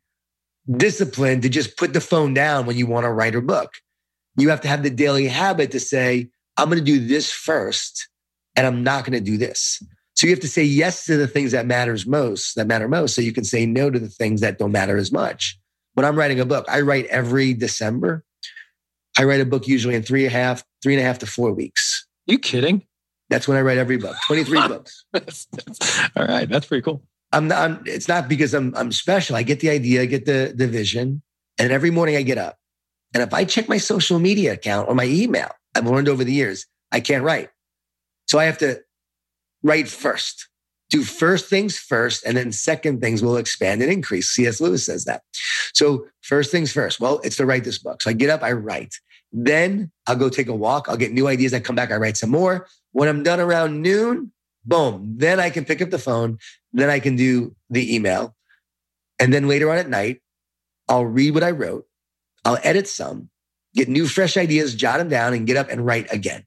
discipline 0.69 1.39
to 1.39 1.47
just 1.47 1.77
put 1.77 1.93
the 1.93 2.01
phone 2.01 2.33
down 2.33 2.65
when 2.65 2.75
you 2.75 2.85
want 2.85 3.05
to 3.05 3.11
write 3.13 3.33
a 3.33 3.41
book. 3.41 3.75
You 4.35 4.49
have 4.49 4.59
to 4.59 4.67
have 4.67 4.83
the 4.83 4.89
daily 4.89 5.25
habit 5.25 5.71
to 5.71 5.79
say, 5.79 6.27
I'm 6.57 6.65
going 6.65 6.79
to 6.79 6.83
do 6.83 6.99
this 6.99 7.31
first 7.31 8.09
and 8.57 8.67
I'm 8.67 8.83
not 8.83 9.05
going 9.05 9.17
to 9.17 9.23
do 9.23 9.37
this. 9.37 9.81
So 10.15 10.27
you 10.27 10.33
have 10.33 10.41
to 10.41 10.49
say 10.49 10.63
yes 10.63 11.05
to 11.05 11.15
the 11.15 11.29
things 11.29 11.53
that 11.53 11.65
matters 11.65 12.05
most, 12.05 12.55
that 12.55 12.67
matter 12.67 12.89
most, 12.89 13.15
so 13.15 13.21
you 13.21 13.31
can 13.31 13.45
say 13.45 13.65
no 13.65 13.89
to 13.89 13.99
the 13.99 14.09
things 14.09 14.41
that 14.41 14.59
don't 14.59 14.73
matter 14.73 14.97
as 14.97 15.13
much. 15.13 15.57
When 15.93 16.05
I'm 16.05 16.17
writing 16.17 16.41
a 16.41 16.45
book, 16.45 16.65
I 16.67 16.81
write 16.81 17.05
every 17.05 17.53
December. 17.53 18.25
I 19.17 19.23
write 19.23 19.39
a 19.39 19.45
book 19.45 19.65
usually 19.65 19.95
in 19.95 20.03
three 20.03 20.25
and 20.25 20.35
a 20.35 20.37
half, 20.37 20.65
three 20.83 20.93
and 20.93 21.01
a 21.01 21.05
half 21.05 21.19
to 21.19 21.25
four 21.25 21.53
weeks. 21.53 21.88
You 22.29 22.39
kidding? 22.39 22.83
That's 23.29 23.47
when 23.47 23.57
I 23.57 23.61
write 23.61 23.77
every 23.77 23.97
book. 23.97 24.15
23 24.27 24.67
books. 24.67 25.05
all 26.15 26.25
right. 26.25 26.47
That's 26.47 26.65
pretty 26.65 26.81
cool. 26.81 27.03
I'm 27.31 27.47
not, 27.47 27.57
I'm, 27.59 27.83
it's 27.85 28.07
not 28.07 28.27
because 28.27 28.53
I'm, 28.53 28.73
I'm 28.75 28.91
special. 28.91 29.35
I 29.35 29.43
get 29.43 29.59
the 29.59 29.69
idea, 29.69 30.01
I 30.01 30.05
get 30.05 30.25
the, 30.25 30.53
the 30.55 30.67
vision. 30.67 31.21
And 31.59 31.71
every 31.71 31.91
morning 31.91 32.15
I 32.15 32.21
get 32.21 32.37
up. 32.37 32.57
And 33.13 33.21
if 33.21 33.33
I 33.33 33.43
check 33.43 33.67
my 33.67 33.77
social 33.77 34.19
media 34.19 34.53
account 34.53 34.87
or 34.87 34.95
my 34.95 35.05
email, 35.05 35.49
I've 35.75 35.85
learned 35.85 36.07
over 36.07 36.23
the 36.23 36.33
years, 36.33 36.65
I 36.91 36.99
can't 36.99 37.23
write. 37.23 37.49
So 38.27 38.39
I 38.39 38.45
have 38.45 38.57
to 38.59 38.79
write 39.63 39.87
first. 39.87 40.47
do 40.89 41.03
first 41.03 41.49
things 41.49 41.77
first, 41.77 42.25
and 42.25 42.35
then 42.37 42.51
second 42.51 43.01
things 43.01 43.21
will 43.21 43.37
expand 43.37 43.81
and 43.81 43.91
increase. 43.91 44.29
C.S. 44.29 44.59
Lewis 44.59 44.85
says 44.85 45.05
that. 45.05 45.21
So, 45.73 46.05
first 46.21 46.51
things 46.51 46.71
first. 46.71 46.99
Well, 46.99 47.19
it's 47.23 47.37
to 47.37 47.45
write 47.45 47.63
this 47.63 47.77
book. 47.77 48.01
So, 48.01 48.09
I 48.09 48.13
get 48.13 48.29
up, 48.29 48.41
I 48.41 48.53
write. 48.53 48.95
Then 49.31 49.91
I'll 50.07 50.15
go 50.15 50.29
take 50.29 50.47
a 50.47 50.55
walk. 50.55 50.87
I'll 50.89 50.97
get 50.97 51.11
new 51.11 51.27
ideas. 51.27 51.53
I 51.53 51.59
come 51.59 51.75
back, 51.75 51.91
I 51.91 51.97
write 51.97 52.17
some 52.17 52.31
more. 52.31 52.67
When 52.91 53.07
I'm 53.07 53.23
done 53.23 53.39
around 53.39 53.81
noon, 53.81 54.31
boom, 54.65 55.15
then 55.17 55.39
I 55.39 55.49
can 55.49 55.65
pick 55.65 55.81
up 55.81 55.89
the 55.89 55.99
phone. 55.99 56.39
Then 56.73 56.89
I 56.89 56.99
can 56.99 57.15
do 57.15 57.55
the 57.69 57.95
email. 57.95 58.35
And 59.19 59.33
then 59.33 59.47
later 59.47 59.69
on 59.69 59.77
at 59.77 59.89
night, 59.89 60.21
I'll 60.87 61.05
read 61.05 61.33
what 61.33 61.43
I 61.43 61.51
wrote. 61.51 61.85
I'll 62.45 62.57
edit 62.63 62.87
some, 62.87 63.29
get 63.75 63.89
new, 63.89 64.07
fresh 64.07 64.37
ideas, 64.37 64.73
jot 64.73 64.97
them 64.97 65.09
down, 65.09 65.33
and 65.33 65.45
get 65.45 65.57
up 65.57 65.69
and 65.69 65.85
write 65.85 66.11
again. 66.11 66.45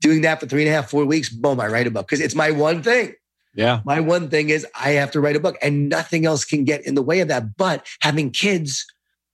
Doing 0.00 0.22
that 0.22 0.40
for 0.40 0.46
three 0.46 0.62
and 0.62 0.70
a 0.70 0.74
half, 0.74 0.90
four 0.90 1.04
weeks, 1.04 1.28
boom, 1.28 1.60
I 1.60 1.66
write 1.66 1.86
a 1.86 1.90
book 1.90 2.06
because 2.06 2.20
it's 2.20 2.34
my 2.34 2.50
one 2.50 2.82
thing. 2.82 3.14
Yeah. 3.54 3.80
My 3.84 4.00
one 4.00 4.30
thing 4.30 4.50
is 4.50 4.66
I 4.74 4.90
have 4.90 5.10
to 5.12 5.20
write 5.20 5.36
a 5.36 5.40
book 5.40 5.56
and 5.62 5.88
nothing 5.88 6.26
else 6.26 6.44
can 6.44 6.64
get 6.64 6.84
in 6.86 6.94
the 6.94 7.02
way 7.02 7.20
of 7.20 7.28
that. 7.28 7.56
But 7.56 7.86
having 8.00 8.30
kids 8.30 8.86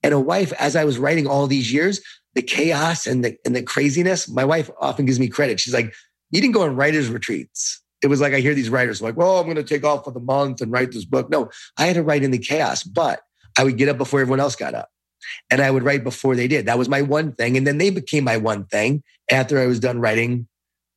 and 0.03 0.12
a 0.12 0.20
wife, 0.20 0.53
as 0.59 0.76
I 0.76 0.85
was 0.85 0.98
writing 0.98 1.26
all 1.26 1.46
these 1.46 1.72
years, 1.72 2.00
the 2.35 2.43
chaos 2.43 3.07
and 3.07 3.25
the, 3.25 3.37
and 3.45 3.55
the 3.55 3.62
craziness, 3.62 4.29
my 4.29 4.45
wife 4.45 4.71
often 4.81 5.07
gives 5.07 5.19
me 5.19 5.29
credit. 5.29 5.61
She's 5.61 5.75
like, 5.75 5.93
you 6.31 6.40
didn't 6.40 6.55
go 6.55 6.62
on 6.62 6.77
writers 6.77 7.09
retreats. 7.09 7.83
It 8.03 8.07
was 8.07 8.21
like, 8.21 8.33
I 8.33 8.40
hear 8.40 8.55
these 8.55 8.71
writers 8.71 9.03
like, 9.03 9.16
well, 9.16 9.38
I'm 9.38 9.45
going 9.45 9.57
to 9.57 9.62
take 9.62 9.85
off 9.85 10.05
for 10.05 10.12
the 10.12 10.21
month 10.21 10.61
and 10.61 10.73
write 10.73 10.93
this 10.93 11.05
book. 11.05 11.29
No, 11.29 11.51
I 11.77 11.87
had 11.87 11.97
to 11.97 12.03
write 12.03 12.23
in 12.23 12.31
the 12.31 12.38
chaos, 12.38 12.83
but 12.83 13.21
I 13.59 13.64
would 13.64 13.77
get 13.77 13.88
up 13.88 13.99
before 13.99 14.21
everyone 14.21 14.40
else 14.40 14.57
got 14.57 14.75
up 14.75 14.88
and 15.51 15.61
I 15.61 15.71
would 15.71 15.83
write 15.83 16.05
before 16.05 16.35
they 16.35 16.49
did. 16.49 16.66
That 16.66 16.79
was 16.79 16.88
my 16.88 17.03
one 17.03 17.33
thing. 17.33 17.57
And 17.57 17.66
then 17.66 17.79
they 17.79 17.90
became 17.90 18.25
my 18.25 18.37
one 18.37 18.64
thing 18.66 19.03
after 19.31 19.59
I 19.59 19.66
was 19.66 19.81
done 19.81 20.01
writing 20.01 20.49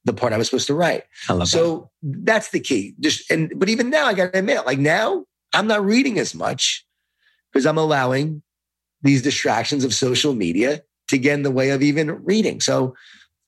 the 0.05 0.13
part 0.13 0.33
I 0.33 0.37
was 0.37 0.47
supposed 0.47 0.67
to 0.67 0.75
write. 0.75 1.03
So 1.45 1.89
that. 2.01 2.25
that's 2.25 2.49
the 2.51 2.59
key. 2.59 2.95
Just 2.99 3.29
and 3.31 3.51
but 3.55 3.69
even 3.69 3.89
now, 3.89 4.05
I 4.05 4.13
got 4.13 4.33
to 4.33 4.39
admit, 4.39 4.65
like 4.65 4.79
now, 4.79 5.25
I'm 5.53 5.67
not 5.67 5.83
reading 5.83 6.19
as 6.19 6.35
much 6.35 6.85
because 7.51 7.65
I'm 7.65 7.77
allowing 7.77 8.41
these 9.01 9.21
distractions 9.21 9.83
of 9.83 9.93
social 9.93 10.33
media 10.33 10.83
to 11.07 11.17
get 11.17 11.33
in 11.33 11.43
the 11.43 11.51
way 11.51 11.69
of 11.71 11.81
even 11.81 12.23
reading. 12.23 12.59
So 12.59 12.95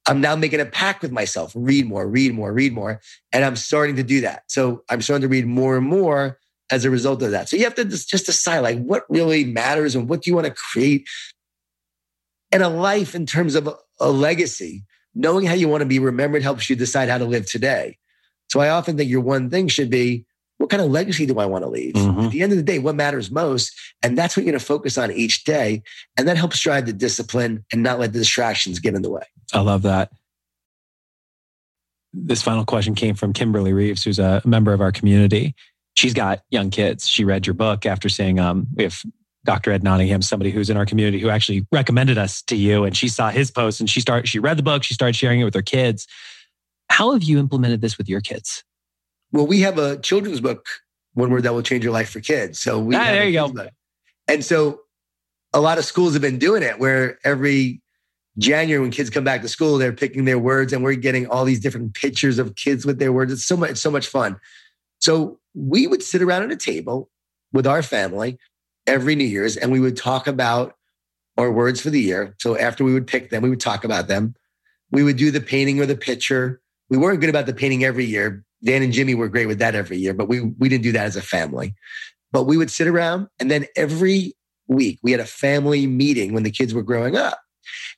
I'm 0.07 0.21
now 0.21 0.35
making 0.35 0.59
a 0.59 0.65
pact 0.65 1.01
with 1.01 1.11
myself: 1.11 1.51
read 1.55 1.87
more, 1.87 2.07
read 2.07 2.33
more, 2.33 2.53
read 2.53 2.73
more, 2.73 3.01
and 3.31 3.43
I'm 3.43 3.55
starting 3.55 3.95
to 3.95 4.03
do 4.03 4.21
that. 4.21 4.43
So 4.47 4.83
I'm 4.89 5.01
starting 5.01 5.23
to 5.23 5.31
read 5.31 5.47
more 5.47 5.77
and 5.77 5.87
more 5.87 6.39
as 6.71 6.85
a 6.85 6.89
result 6.89 7.21
of 7.21 7.31
that. 7.31 7.47
So 7.47 7.57
you 7.57 7.63
have 7.63 7.75
to 7.75 7.85
just, 7.85 8.09
decide 8.09 8.59
like 8.59 8.79
what 8.79 9.05
really 9.09 9.45
matters 9.45 9.95
and 9.95 10.09
what 10.09 10.23
do 10.23 10.31
you 10.31 10.35
want 10.35 10.47
to 10.47 10.53
create 10.53 11.07
and 12.51 12.63
a 12.63 12.69
life 12.69 13.15
in 13.15 13.25
terms 13.25 13.55
of 13.55 13.69
a 13.99 14.09
legacy 14.09 14.83
knowing 15.13 15.45
how 15.45 15.53
you 15.53 15.67
want 15.67 15.81
to 15.81 15.87
be 15.87 15.99
remembered 15.99 16.43
helps 16.43 16.69
you 16.69 16.75
decide 16.75 17.09
how 17.09 17.17
to 17.17 17.25
live 17.25 17.49
today. 17.49 17.97
So 18.49 18.59
I 18.59 18.69
often 18.69 18.97
think 18.97 19.09
your 19.09 19.21
one 19.21 19.49
thing 19.49 19.67
should 19.67 19.89
be, 19.89 20.25
what 20.57 20.69
kind 20.69 20.81
of 20.81 20.89
legacy 20.89 21.25
do 21.25 21.37
I 21.39 21.45
want 21.45 21.63
to 21.63 21.69
leave? 21.69 21.93
Mhm. 21.93 22.25
At 22.25 22.31
the 22.31 22.41
end 22.41 22.51
of 22.51 22.57
the 22.57 22.63
day, 22.63 22.79
what 22.79 22.95
matters 22.95 23.29
most? 23.29 23.71
And 24.01 24.17
that's 24.17 24.35
what 24.35 24.45
you're 24.45 24.51
going 24.51 24.59
to 24.59 24.65
focus 24.65 24.97
on 24.97 25.11
each 25.11 25.43
day. 25.43 25.83
And 26.17 26.27
that 26.27 26.37
helps 26.37 26.59
drive 26.59 26.85
the 26.85 26.93
discipline 26.93 27.65
and 27.71 27.83
not 27.83 27.99
let 27.99 28.13
the 28.13 28.19
distractions 28.19 28.79
get 28.79 28.95
in 28.95 29.01
the 29.01 29.09
way. 29.09 29.23
I 29.53 29.59
love 29.59 29.81
that. 29.81 30.11
This 32.13 32.41
final 32.41 32.63
question 32.63 32.95
came 32.95 33.15
from 33.15 33.33
Kimberly 33.33 33.73
Reeves, 33.73 34.03
who's 34.03 34.19
a 34.19 34.41
member 34.45 34.71
of 34.71 34.79
our 34.79 34.91
community. 34.91 35.53
She's 35.95 36.13
got 36.13 36.41
young 36.49 36.69
kids. 36.69 37.07
She 37.07 37.25
read 37.25 37.45
your 37.45 37.53
book 37.53 37.85
after 37.85 38.07
seeing 38.07 38.39
um, 38.39 38.67
we 38.75 38.83
have 38.83 39.01
Dr. 39.43 39.71
Ed 39.71 39.83
Nottingham, 39.83 40.21
somebody 40.21 40.51
who's 40.51 40.69
in 40.69 40.77
our 40.77 40.85
community 40.85 41.19
who 41.19 41.29
actually 41.29 41.67
recommended 41.71 42.17
us 42.17 42.41
to 42.43 42.55
you, 42.55 42.83
and 42.85 42.95
she 42.95 43.07
saw 43.09 43.29
his 43.29 43.51
post 43.51 43.79
and 43.79 43.89
she 43.89 43.99
started. 43.99 44.27
She 44.27 44.39
read 44.39 44.57
the 44.57 44.63
book. 44.63 44.83
She 44.83 44.93
started 44.93 45.15
sharing 45.15 45.41
it 45.41 45.43
with 45.43 45.53
her 45.53 45.61
kids. 45.61 46.07
How 46.89 47.13
have 47.13 47.23
you 47.23 47.37
implemented 47.39 47.81
this 47.81 47.97
with 47.97 48.07
your 48.09 48.21
kids? 48.21 48.63
Well, 49.35 49.45
we 49.45 49.59
have 49.61 49.77
a 49.77 49.97
children's 49.97 50.39
book, 50.39 50.65
One 51.13 51.29
Word 51.29 51.43
That 51.43 51.53
Will 51.53 51.61
Change 51.61 51.83
Your 51.83 51.91
Life 51.91 52.09
for 52.09 52.21
Kids. 52.21 52.57
So 52.57 52.79
we 52.79 52.95
Ah, 52.95 53.03
there 53.03 53.25
you 53.25 53.33
go. 53.33 53.49
book. 53.49 53.69
And 54.29 54.45
so 54.45 54.79
a 55.51 55.59
lot 55.59 55.77
of 55.77 55.83
schools 55.83 56.13
have 56.13 56.21
been 56.21 56.39
doing 56.39 56.63
it 56.63 56.79
where 56.79 57.19
every 57.25 57.81
January 58.37 58.81
when 58.81 58.91
kids 58.91 59.09
come 59.09 59.25
back 59.25 59.41
to 59.41 59.49
school, 59.49 59.77
they're 59.77 59.91
picking 59.91 60.23
their 60.23 60.39
words 60.39 60.71
and 60.71 60.85
we're 60.85 60.95
getting 60.95 61.27
all 61.27 61.43
these 61.43 61.59
different 61.59 61.95
pictures 61.95 62.39
of 62.39 62.55
kids 62.55 62.85
with 62.85 62.97
their 62.97 63.11
words. 63.11 63.29
It's 63.29 63.45
so 63.45 63.57
much, 63.57 63.71
it's 63.71 63.81
so 63.81 63.91
much 63.91 64.07
fun. 64.07 64.37
So 64.99 65.37
we 65.53 65.85
would 65.85 66.01
sit 66.01 66.21
around 66.21 66.43
at 66.43 66.51
a 66.53 66.55
table 66.55 67.09
with 67.51 67.67
our 67.67 67.83
family 67.83 68.37
every 68.87 69.15
New 69.15 69.25
Year's 69.25 69.57
and 69.57 69.69
we 69.69 69.81
would 69.81 69.97
talk 69.97 70.27
about 70.27 70.75
our 71.37 71.51
words 71.51 71.81
for 71.81 71.89
the 71.89 71.99
year. 71.99 72.35
So 72.39 72.57
after 72.57 72.85
we 72.85 72.93
would 72.93 73.05
pick 73.05 73.31
them, 73.31 73.43
we 73.43 73.49
would 73.49 73.59
talk 73.59 73.83
about 73.83 74.07
them. 74.07 74.33
We 74.91 75.03
would 75.03 75.17
do 75.17 75.29
the 75.29 75.41
painting 75.41 75.81
or 75.81 75.85
the 75.85 75.97
picture. 75.97 76.61
We 76.89 76.97
weren't 76.97 77.19
good 77.19 77.29
about 77.29 77.47
the 77.47 77.53
painting 77.53 77.83
every 77.83 78.05
year. 78.05 78.45
Dan 78.65 78.81
and 78.81 78.91
Jimmy 78.91 79.15
were 79.15 79.29
great 79.29 79.45
with 79.45 79.59
that 79.59 79.75
every 79.75 79.97
year, 79.97 80.13
but 80.13 80.27
we 80.27 80.41
we 80.41 80.67
didn't 80.67 80.83
do 80.83 80.91
that 80.93 81.05
as 81.05 81.15
a 81.15 81.21
family. 81.21 81.73
But 82.31 82.43
we 82.43 82.57
would 82.57 82.71
sit 82.71 82.87
around 82.87 83.27
and 83.39 83.49
then 83.49 83.65
every 83.75 84.33
week 84.67 84.99
we 85.03 85.11
had 85.11 85.21
a 85.21 85.25
family 85.25 85.87
meeting 85.87 86.33
when 86.33 86.43
the 86.43 86.51
kids 86.51 86.73
were 86.73 86.83
growing 86.83 87.15
up. 87.15 87.39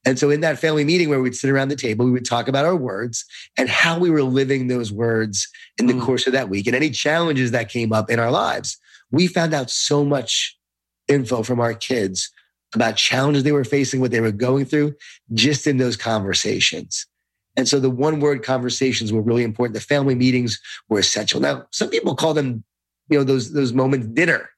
And 0.06 0.20
so 0.20 0.30
in 0.30 0.42
that 0.42 0.60
family 0.60 0.84
meeting 0.84 1.10
where 1.10 1.22
we'd 1.22 1.36
sit 1.36 1.50
around 1.50 1.70
the 1.70 1.76
table, 1.76 2.06
we 2.06 2.12
would 2.12 2.26
talk 2.26 2.48
about 2.48 2.66
our 2.66 2.76
words 2.76 3.26
and 3.58 3.70
how 3.70 3.98
we 3.98 4.10
were 4.10 4.24
living 4.24 4.68
those 4.68 4.92
words 4.92 5.48
in 5.78 5.88
the 5.88 5.94
Mm. 5.94 6.02
course 6.02 6.28
of 6.28 6.34
that 6.34 6.50
week 6.50 6.68
and 6.68 6.76
any 6.76 6.90
challenges 6.90 7.52
that 7.52 7.70
came 7.70 7.92
up 7.92 8.10
in 8.10 8.20
our 8.20 8.32
lives. 8.32 8.78
We 9.12 9.28
found 9.28 9.54
out 9.54 9.70
so 9.70 10.06
much 10.06 10.58
info 11.08 11.44
from 11.44 11.60
our 11.60 11.74
kids 11.74 12.30
about 12.76 12.98
challenges 12.98 13.44
they 13.44 13.52
were 13.52 13.64
facing, 13.64 14.02
what 14.02 14.12
they 14.12 14.22
were 14.22 14.32
going 14.32 14.66
through, 14.66 14.94
just 15.34 15.68
in 15.68 15.78
those 15.78 15.96
conversations. 15.96 17.06
And 17.58 17.68
so 17.68 17.80
the 17.80 17.90
one 17.90 18.20
word 18.20 18.44
conversations 18.44 19.12
were 19.12 19.22
really 19.22 19.44
important. 19.44 19.74
The 19.74 19.82
family 19.82 20.16
meetings 20.16 20.62
were 20.88 21.00
essential. 21.00 21.42
Now, 21.42 21.66
some 21.72 21.90
people 21.90 22.16
call 22.16 22.34
them, 22.36 22.64
you 23.10 23.18
know, 23.18 23.24
those, 23.24 23.52
those 23.52 23.74
moments 23.74 24.08
dinner. 24.08 24.50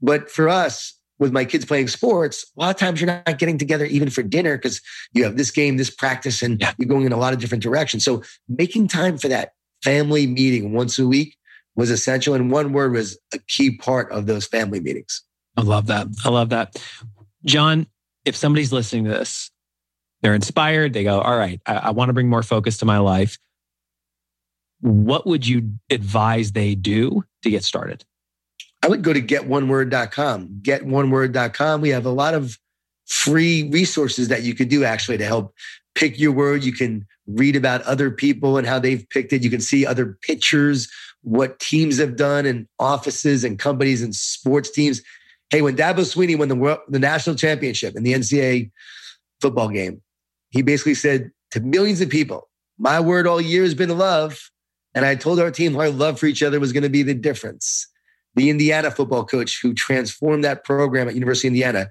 But 0.00 0.30
for 0.30 0.48
us, 0.48 0.98
with 1.18 1.32
my 1.32 1.44
kids 1.44 1.64
playing 1.64 1.88
sports, 1.88 2.44
a 2.56 2.60
lot 2.60 2.70
of 2.70 2.76
times 2.76 3.00
you're 3.00 3.06
not 3.06 3.38
getting 3.38 3.58
together 3.58 3.84
even 3.84 4.10
for 4.10 4.22
dinner 4.22 4.56
because 4.56 4.80
you 5.12 5.22
have 5.22 5.36
this 5.36 5.50
game, 5.50 5.76
this 5.76 5.90
practice, 5.90 6.42
and 6.42 6.60
Yeah. 6.60 6.72
you're 6.78 6.88
going 6.88 7.04
in 7.06 7.12
a 7.12 7.16
lot 7.16 7.32
of 7.32 7.38
different 7.38 7.62
directions. 7.62 8.04
So 8.04 8.22
making 8.48 8.88
time 8.88 9.18
for 9.18 9.28
that 9.28 9.52
family 9.84 10.26
meeting 10.26 10.72
once 10.72 10.98
a 10.98 11.06
week 11.06 11.36
was 11.76 11.90
essential. 11.90 12.34
And 12.34 12.50
one 12.50 12.72
word 12.72 12.92
was 12.92 13.18
a 13.32 13.38
key 13.38 13.76
part 13.76 14.10
of 14.10 14.26
those 14.26 14.46
family 14.46 14.80
meetings. 14.80 15.22
I 15.56 15.60
love 15.62 15.86
that. 15.86 16.08
I 16.24 16.30
love 16.30 16.48
that. 16.48 16.74
Jon, 17.44 17.86
if 18.24 18.34
somebody's 18.34 18.72
listening 18.72 19.04
to 19.04 19.10
this, 19.10 19.50
they're 20.24 20.34
inspired, 20.34 20.94
they 20.94 21.04
go, 21.04 21.20
All 21.20 21.36
right, 21.36 21.60
I, 21.66 21.74
I 21.74 21.90
want 21.90 22.08
to 22.08 22.14
bring 22.14 22.30
more 22.30 22.42
focus 22.42 22.78
to 22.78 22.86
my 22.86 22.96
life. 22.96 23.38
What 24.80 25.26
would 25.26 25.46
you 25.46 25.74
advise 25.90 26.52
they 26.52 26.74
do 26.74 27.24
to 27.42 27.50
get 27.50 27.62
started? 27.62 28.06
I 28.82 28.88
would 28.88 29.02
go 29.02 29.12
to 29.12 29.20
getoneword.com. 29.20 30.60
Getoneword.com. 30.62 31.80
We 31.82 31.90
have 31.90 32.06
a 32.06 32.10
lot 32.10 32.32
of 32.32 32.58
free 33.04 33.68
resources 33.68 34.28
that 34.28 34.42
you 34.42 34.54
could 34.54 34.70
do 34.70 34.82
actually 34.82 35.18
to 35.18 35.26
help 35.26 35.54
pick 35.94 36.18
your 36.18 36.32
word. 36.32 36.64
You 36.64 36.72
can 36.72 37.06
read 37.26 37.54
about 37.54 37.82
other 37.82 38.10
people 38.10 38.56
and 38.56 38.66
how 38.66 38.78
they've 38.78 39.06
picked 39.10 39.34
it. 39.34 39.42
You 39.42 39.50
can 39.50 39.60
see 39.60 39.84
other 39.84 40.18
pictures, 40.22 40.90
what 41.20 41.58
teams 41.60 41.98
have 41.98 42.16
done 42.16 42.46
and 42.46 42.66
offices 42.78 43.44
and 43.44 43.58
companies 43.58 44.02
and 44.02 44.14
sports 44.14 44.70
teams. 44.70 45.02
Hey, 45.50 45.60
when 45.60 45.76
Dabo 45.76 46.00
Swinney 46.00 46.38
won 46.38 46.48
the 46.48 46.56
world, 46.56 46.80
the 46.88 46.98
national 46.98 47.36
championship 47.36 47.94
in 47.94 48.04
the 48.04 48.14
NCAA 48.14 48.70
football 49.40 49.68
game, 49.68 50.00
he 50.54 50.62
basically 50.62 50.94
said 50.94 51.32
to 51.50 51.60
millions 51.60 52.00
of 52.00 52.08
people, 52.08 52.48
my 52.78 53.00
word 53.00 53.26
all 53.26 53.40
year 53.40 53.64
has 53.64 53.74
been 53.74 53.96
love. 53.98 54.50
And 54.94 55.04
I 55.04 55.16
told 55.16 55.40
our 55.40 55.50
team 55.50 55.76
our 55.76 55.90
love 55.90 56.20
for 56.20 56.26
each 56.26 56.42
other 56.42 56.60
was 56.60 56.72
going 56.72 56.84
to 56.84 56.88
be 56.88 57.02
the 57.02 57.14
difference 57.14 57.88
the 58.36 58.50
Indiana 58.50 58.90
football 58.90 59.24
coach 59.24 59.60
who 59.62 59.72
transformed 59.74 60.44
that 60.44 60.64
program 60.64 61.08
at 61.08 61.14
University 61.14 61.48
of 61.48 61.52
Indiana, 61.52 61.88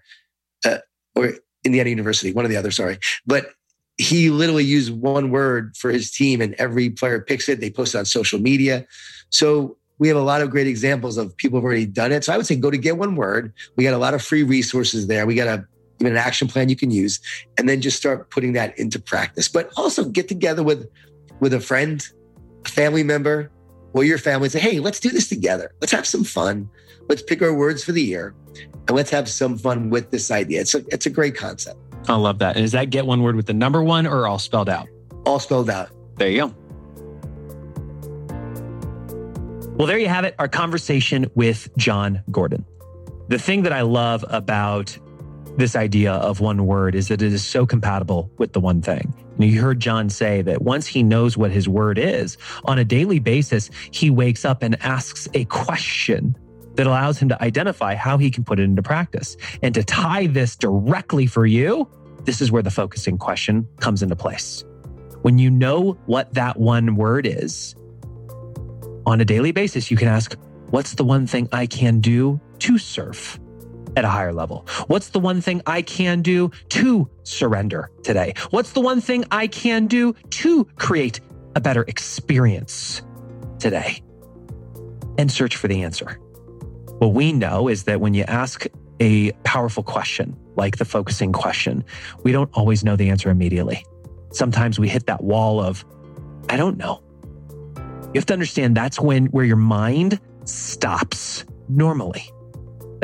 uh, 0.66 0.80
or 1.16 1.34
Indiana 1.64 1.90
University, 1.90 2.34
one 2.34 2.44
or 2.44 2.50
the 2.50 2.58
other, 2.58 2.72
sorry. 2.72 3.00
But 3.26 3.52
he 3.98 4.30
literally 4.30 4.66
used 4.66 4.92
one 4.92 5.32
word 5.32 5.76
for 5.78 5.90
his 5.90 6.12
team, 6.12 6.42
and 6.42 6.54
every 6.56 6.90
player 6.90 7.22
picks 7.22 7.48
it. 7.48 7.62
They 7.62 7.70
post 7.70 7.96
it 7.96 8.00
on 8.00 8.06
social 8.06 8.40
media. 8.40 8.86
So 9.30 9.78
we 10.00 10.08
have 10.10 10.18
a 10.18 10.22
lot 10.22 10.42
of 10.42 10.50
great 10.50 10.68
examples 10.68 11.18
of 11.18 11.36
people 11.38 11.60
who've 11.60 11.66
already 11.66 11.86
done 11.86 12.12
it. 12.12 12.26
So 12.26 12.34
I 12.34 12.38
would 12.38 12.46
say 12.46 12.56
go 12.56 12.72
to 12.72 12.78
Get 12.78 12.98
One 12.98 13.16
Word. 13.16 13.54
We 13.78 13.84
got 13.84 13.94
a 13.94 13.98
lot 13.98 14.14
of 14.14 14.22
free 14.22 14.44
resources 14.44 15.08
there. 15.08 15.26
We 15.26 15.36
got 15.36 15.48
a 15.48 15.66
an 16.00 16.18
action 16.18 16.48
plan 16.48 16.70
you 16.70 16.76
can 16.76 16.92
use, 16.92 17.20
and 17.58 17.68
then 17.70 17.82
just 17.82 17.98
start 17.98 18.30
putting 18.30 18.54
that 18.54 18.78
into 18.78 19.00
practice. 19.00 19.48
But 19.48 19.72
also 19.78 20.06
get 20.06 20.28
together 20.28 20.64
with 20.64 20.90
with 21.40 21.54
a 21.54 21.60
friend, 21.60 22.06
a 22.66 22.70
family 22.70 23.04
member, 23.04 23.52
or 23.94 24.04
your 24.04 24.18
family 24.18 24.50
say, 24.50 24.60
hey, 24.60 24.80
let's 24.80 25.00
do 25.00 25.10
this 25.10 25.28
together. 25.28 25.74
Let's 25.82 25.92
have 25.92 26.06
some 26.06 26.24
fun. 26.24 26.70
Let's 27.10 27.22
pick 27.22 27.42
our 27.42 27.54
words 27.54 27.84
for 27.84 27.92
the 27.92 28.02
year 28.02 28.34
and 28.88 28.92
let's 28.92 29.10
have 29.10 29.28
some 29.28 29.58
fun 29.58 29.90
with 29.90 30.12
this 30.12 30.32
idea. 30.32 30.62
It's 30.62 30.74
a, 30.74 30.86
it's 30.88 31.06
a 31.06 31.10
great 31.10 31.36
concept, 31.36 31.80
I 32.08 32.16
love 32.16 32.40
that. 32.40 32.56
And 32.56 32.64
is 32.64 32.72
that 32.74 32.90
get 32.90 33.06
one 33.06 33.22
word 33.22 33.36
with 33.36 33.46
the 33.46 33.54
number 33.54 33.84
one 33.84 34.08
or 34.08 34.28
all 34.28 34.40
spelled 34.40 34.70
out? 34.70 34.88
all 35.26 35.40
spelled 35.40 35.70
out. 35.70 35.90
There 36.18 36.30
you 36.30 36.48
go. 36.48 36.56
Well, 39.76 39.88
there 39.88 39.98
you 39.98 40.08
have 40.08 40.26
it, 40.26 40.36
our 40.38 40.48
conversation 40.48 41.30
with 41.36 41.70
Jon 41.78 42.22
Gordon. 42.30 42.66
The 43.30 43.40
thing 43.40 43.64
that 43.64 43.74
I 43.74 43.82
love 43.82 44.24
about 44.30 44.98
this 45.58 45.76
idea 45.76 46.14
of 46.14 46.40
one 46.40 46.66
word 46.66 46.96
is 46.96 47.08
that 47.10 47.22
it 47.22 47.32
is 47.32 47.44
so 47.46 47.66
compatible 47.66 48.32
with 48.38 48.54
the 48.54 48.60
one 48.60 48.82
thing. 48.82 49.14
And 49.36 49.44
You 49.44 49.62
heard 49.62 49.80
Jon 49.80 50.10
say 50.10 50.42
that 50.42 50.62
once 50.62 50.88
he 50.88 51.04
knows 51.04 51.38
what 51.38 51.52
his 51.52 51.70
word 51.70 51.98
is, 51.98 52.38
on 52.66 52.80
a 52.80 52.86
daily 52.86 53.20
basis, 53.20 53.70
he 53.92 54.10
wakes 54.10 54.46
up 54.46 54.64
and 54.64 54.82
asks 54.84 55.28
a 55.34 55.46
question 55.46 56.36
that 56.76 56.88
allows 56.88 57.20
him 57.20 57.30
to 57.30 57.44
identify 57.44 57.94
how 57.94 58.18
he 58.18 58.32
can 58.32 58.44
put 58.44 58.60
it 58.60 58.64
into 58.64 58.82
practice. 58.82 59.38
And 59.62 59.76
to 59.76 59.84
tie 59.84 60.28
this 60.28 60.56
directly 60.56 61.28
for 61.28 61.46
you, 61.46 61.88
this 62.24 62.42
is 62.42 62.52
where 62.52 62.64
the 62.64 62.72
focusing 62.72 63.18
question 63.18 63.68
comes 63.80 64.02
into 64.02 64.16
place. 64.16 64.64
When 65.22 65.38
you 65.38 65.52
know 65.52 65.94
what 66.08 66.34
that 66.34 66.60
one 66.60 66.96
word 66.96 67.28
is, 67.28 67.76
on 69.06 69.22
a 69.22 69.26
daily 69.26 69.52
basis, 69.52 69.92
you 69.92 69.98
can 69.98 70.08
ask, 70.08 70.36
What's 70.70 70.96
the 70.96 71.04
one 71.04 71.28
thing 71.28 71.48
I 71.52 71.68
can 71.68 72.00
do 72.00 72.42
to 72.60 72.80
serve 72.80 73.40
at 73.96 74.06
a 74.06 74.10
higher 74.10 74.34
level? 74.34 74.66
What's 74.88 75.10
the 75.10 75.20
one 75.20 75.42
thing 75.42 75.62
I 75.66 75.82
can 75.82 76.22
do 76.22 76.52
to 76.70 77.10
surrender 77.24 77.90
today? 78.04 78.34
What's 78.50 78.72
the 78.72 78.82
one 78.82 79.02
thing 79.02 79.26
I 79.32 79.48
can 79.48 79.88
do 79.88 80.14
to 80.14 80.66
create 80.76 81.22
a 81.56 81.62
better 81.62 81.84
experience 81.88 83.02
today? 83.60 84.02
And 85.18 85.32
search 85.32 85.56
for 85.56 85.68
the 85.68 85.84
answer. 85.84 86.20
What 86.98 87.14
we 87.14 87.34
know 87.34 87.68
is 87.68 87.84
that 87.84 88.00
when 88.02 88.14
you 88.14 88.24
ask 88.24 88.66
a 89.00 89.32
powerful 89.44 89.84
question, 89.84 90.38
like 90.56 90.78
the 90.78 90.86
focusing 90.86 91.34
question, 91.34 91.84
we 92.24 92.32
don't 92.32 92.50
always 92.54 92.84
know 92.84 92.96
the 92.96 93.10
answer 93.10 93.30
immediately. 93.30 93.86
Sometimes 94.32 94.80
we 94.80 94.90
hit 94.90 95.06
that 95.08 95.24
wall 95.24 95.60
of, 95.60 95.86
I 96.50 96.58
don't 96.58 96.78
know. 96.78 97.04
You 97.76 98.20
have 98.20 98.26
to 98.28 98.34
understand 98.34 98.78
that's 98.78 99.00
when 99.00 99.26
where 99.28 99.46
your 99.46 99.58
mind 99.58 100.20
stops 100.46 101.46
normally, 101.68 102.32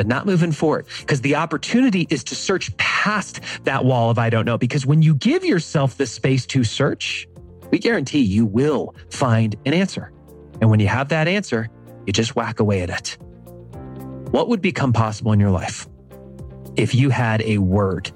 but 0.00 0.06
not 0.06 0.24
moving 0.24 0.50
forward 0.50 0.86
because 1.00 1.20
the 1.20 1.34
opportunity 1.34 2.06
is 2.08 2.24
to 2.24 2.34
search 2.34 2.74
past 2.78 3.40
that 3.64 3.84
wall 3.84 4.08
of 4.08 4.18
I 4.18 4.30
don't 4.30 4.46
know. 4.46 4.56
Because 4.56 4.86
when 4.86 5.02
you 5.02 5.14
give 5.14 5.44
yourself 5.44 5.98
the 5.98 6.06
space 6.06 6.46
to 6.46 6.64
search, 6.64 7.28
we 7.70 7.78
guarantee 7.78 8.20
you 8.20 8.46
will 8.46 8.94
find 9.10 9.56
an 9.66 9.74
answer. 9.74 10.10
And 10.62 10.70
when 10.70 10.80
you 10.80 10.88
have 10.88 11.10
that 11.10 11.28
answer, 11.28 11.68
you 12.06 12.14
just 12.14 12.34
whack 12.34 12.60
away 12.60 12.80
at 12.80 12.88
it. 12.88 13.18
What 14.30 14.48
would 14.48 14.62
become 14.62 14.94
possible 14.94 15.32
in 15.32 15.38
your 15.38 15.50
life 15.50 15.86
if 16.76 16.94
you 16.94 17.10
had 17.10 17.42
a 17.42 17.58
word 17.58 18.10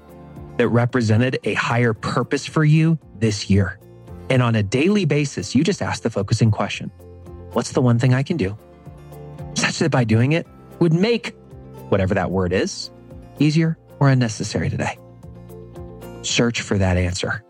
that 0.57 0.69
represented 0.69 1.37
a 1.43 1.53
higher 1.53 1.93
purpose 1.93 2.47
for 2.47 2.65
you 2.65 2.97
this 3.19 3.47
year? 3.47 3.79
And 4.31 4.41
on 4.41 4.55
a 4.55 4.63
daily 4.63 5.05
basis, 5.05 5.53
you 5.53 5.63
just 5.63 5.83
ask 5.83 6.01
the 6.01 6.09
focusing 6.09 6.49
question 6.49 6.89
What's 7.51 7.73
the 7.73 7.81
one 7.81 7.99
thing 7.99 8.15
I 8.15 8.23
can 8.23 8.37
do 8.37 8.57
such 9.53 9.77
that 9.77 9.91
by 9.91 10.03
doing 10.03 10.31
it 10.31 10.47
would 10.79 10.93
make 10.93 11.35
whatever 11.89 12.13
that 12.13 12.31
word 12.31 12.53
is 12.53 12.91
easier 13.39 13.77
or 13.99 14.09
unnecessary 14.09 14.69
today. 14.69 14.97
Search 16.21 16.61
for 16.61 16.77
that 16.77 16.97
answer. 16.97 17.43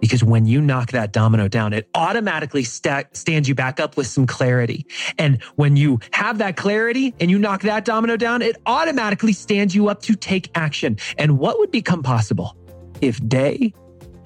Because 0.00 0.22
when 0.22 0.44
you 0.44 0.60
knock 0.60 0.92
that 0.92 1.12
domino 1.12 1.48
down, 1.48 1.72
it 1.72 1.88
automatically 1.94 2.62
st- 2.62 3.16
stands 3.16 3.48
you 3.48 3.54
back 3.54 3.80
up 3.80 3.96
with 3.96 4.06
some 4.06 4.26
clarity. 4.26 4.86
And 5.18 5.42
when 5.56 5.76
you 5.76 6.00
have 6.12 6.38
that 6.38 6.56
clarity 6.56 7.14
and 7.20 7.30
you 7.30 7.38
knock 7.38 7.62
that 7.62 7.84
domino 7.86 8.16
down, 8.16 8.42
it 8.42 8.56
automatically 8.66 9.32
stands 9.32 9.74
you 9.74 9.88
up 9.88 10.02
to 10.02 10.14
take 10.14 10.50
action. 10.54 10.98
And 11.16 11.38
what 11.38 11.58
would 11.58 11.70
become 11.70 12.02
possible 12.02 12.56
if 13.00 13.26
day 13.26 13.72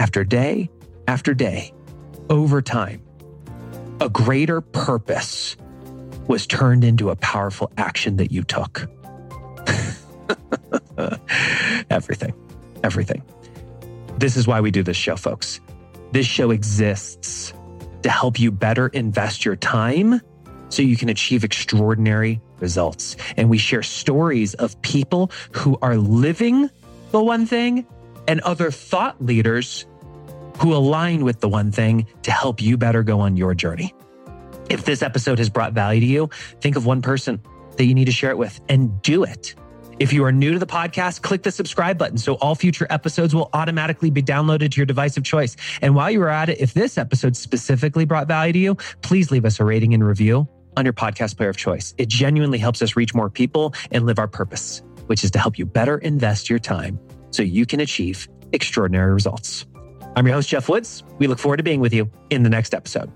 after 0.00 0.24
day 0.24 0.68
after 1.06 1.32
day, 1.32 1.72
over 2.28 2.60
time, 2.60 3.00
a 4.00 4.08
greater 4.08 4.60
purpose 4.60 5.56
was 6.26 6.46
turned 6.46 6.84
into 6.84 7.10
a 7.10 7.16
powerful 7.16 7.72
action 7.78 8.16
that 8.16 8.30
you 8.30 8.42
took. 8.42 8.88
everything, 11.90 12.34
everything. 12.82 13.22
This 14.18 14.36
is 14.36 14.46
why 14.46 14.60
we 14.60 14.70
do 14.70 14.82
this 14.82 14.96
show, 14.96 15.16
folks. 15.16 15.60
This 16.12 16.26
show 16.26 16.50
exists 16.50 17.52
to 18.02 18.10
help 18.10 18.38
you 18.38 18.50
better 18.50 18.88
invest 18.88 19.44
your 19.44 19.56
time 19.56 20.20
so 20.70 20.82
you 20.82 20.96
can 20.96 21.08
achieve 21.08 21.44
extraordinary 21.44 22.40
results. 22.60 23.16
And 23.36 23.48
we 23.48 23.58
share 23.58 23.82
stories 23.82 24.54
of 24.54 24.80
people 24.82 25.30
who 25.52 25.78
are 25.82 25.96
living 25.96 26.70
the 27.10 27.22
one 27.22 27.46
thing 27.46 27.86
and 28.26 28.40
other 28.40 28.70
thought 28.70 29.24
leaders 29.24 29.86
who 30.58 30.74
align 30.74 31.24
with 31.24 31.40
the 31.40 31.48
one 31.48 31.70
thing 31.70 32.06
to 32.22 32.30
help 32.30 32.60
you 32.60 32.76
better 32.76 33.02
go 33.02 33.20
on 33.20 33.36
your 33.36 33.54
journey. 33.54 33.94
If 34.68 34.84
this 34.84 35.02
episode 35.02 35.38
has 35.38 35.48
brought 35.48 35.72
value 35.72 36.00
to 36.00 36.06
you, 36.06 36.30
think 36.60 36.76
of 36.76 36.84
one 36.84 37.00
person 37.00 37.40
that 37.76 37.84
you 37.84 37.94
need 37.94 38.06
to 38.06 38.12
share 38.12 38.30
it 38.30 38.38
with 38.38 38.60
and 38.68 39.00
do 39.02 39.24
it. 39.24 39.54
If 39.98 40.12
you 40.12 40.24
are 40.24 40.30
new 40.30 40.52
to 40.52 40.60
the 40.60 40.66
podcast, 40.66 41.22
click 41.22 41.42
the 41.42 41.50
subscribe 41.50 41.98
button 41.98 42.18
so 42.18 42.34
all 42.34 42.54
future 42.54 42.86
episodes 42.88 43.34
will 43.34 43.50
automatically 43.52 44.10
be 44.10 44.22
downloaded 44.22 44.70
to 44.70 44.76
your 44.76 44.86
device 44.86 45.16
of 45.16 45.24
choice. 45.24 45.56
And 45.82 45.96
while 45.96 46.08
you 46.08 46.22
are 46.22 46.28
at 46.28 46.48
it, 46.48 46.60
if 46.60 46.72
this 46.72 46.96
episode 46.98 47.36
specifically 47.36 48.04
brought 48.04 48.28
value 48.28 48.52
to 48.52 48.58
you, 48.60 48.74
please 49.02 49.32
leave 49.32 49.44
us 49.44 49.58
a 49.58 49.64
rating 49.64 49.94
and 49.94 50.06
review 50.06 50.46
on 50.76 50.84
your 50.84 50.92
podcast 50.92 51.36
player 51.36 51.48
of 51.48 51.56
choice. 51.56 51.94
It 51.98 52.08
genuinely 52.08 52.58
helps 52.58 52.80
us 52.80 52.94
reach 52.94 53.12
more 53.12 53.28
people 53.28 53.74
and 53.90 54.06
live 54.06 54.20
our 54.20 54.28
purpose, 54.28 54.82
which 55.06 55.24
is 55.24 55.32
to 55.32 55.40
help 55.40 55.58
you 55.58 55.66
better 55.66 55.98
invest 55.98 56.48
your 56.48 56.60
time 56.60 57.00
so 57.32 57.42
you 57.42 57.66
can 57.66 57.80
achieve 57.80 58.28
extraordinary 58.52 59.12
results. 59.12 59.66
I'm 60.14 60.24
your 60.26 60.36
host, 60.36 60.48
Jeff 60.48 60.68
Woods. 60.68 61.02
We 61.18 61.26
look 61.26 61.40
forward 61.40 61.56
to 61.56 61.64
being 61.64 61.80
with 61.80 61.92
you 61.92 62.08
in 62.30 62.44
the 62.44 62.50
next 62.50 62.72
episode. 62.72 63.10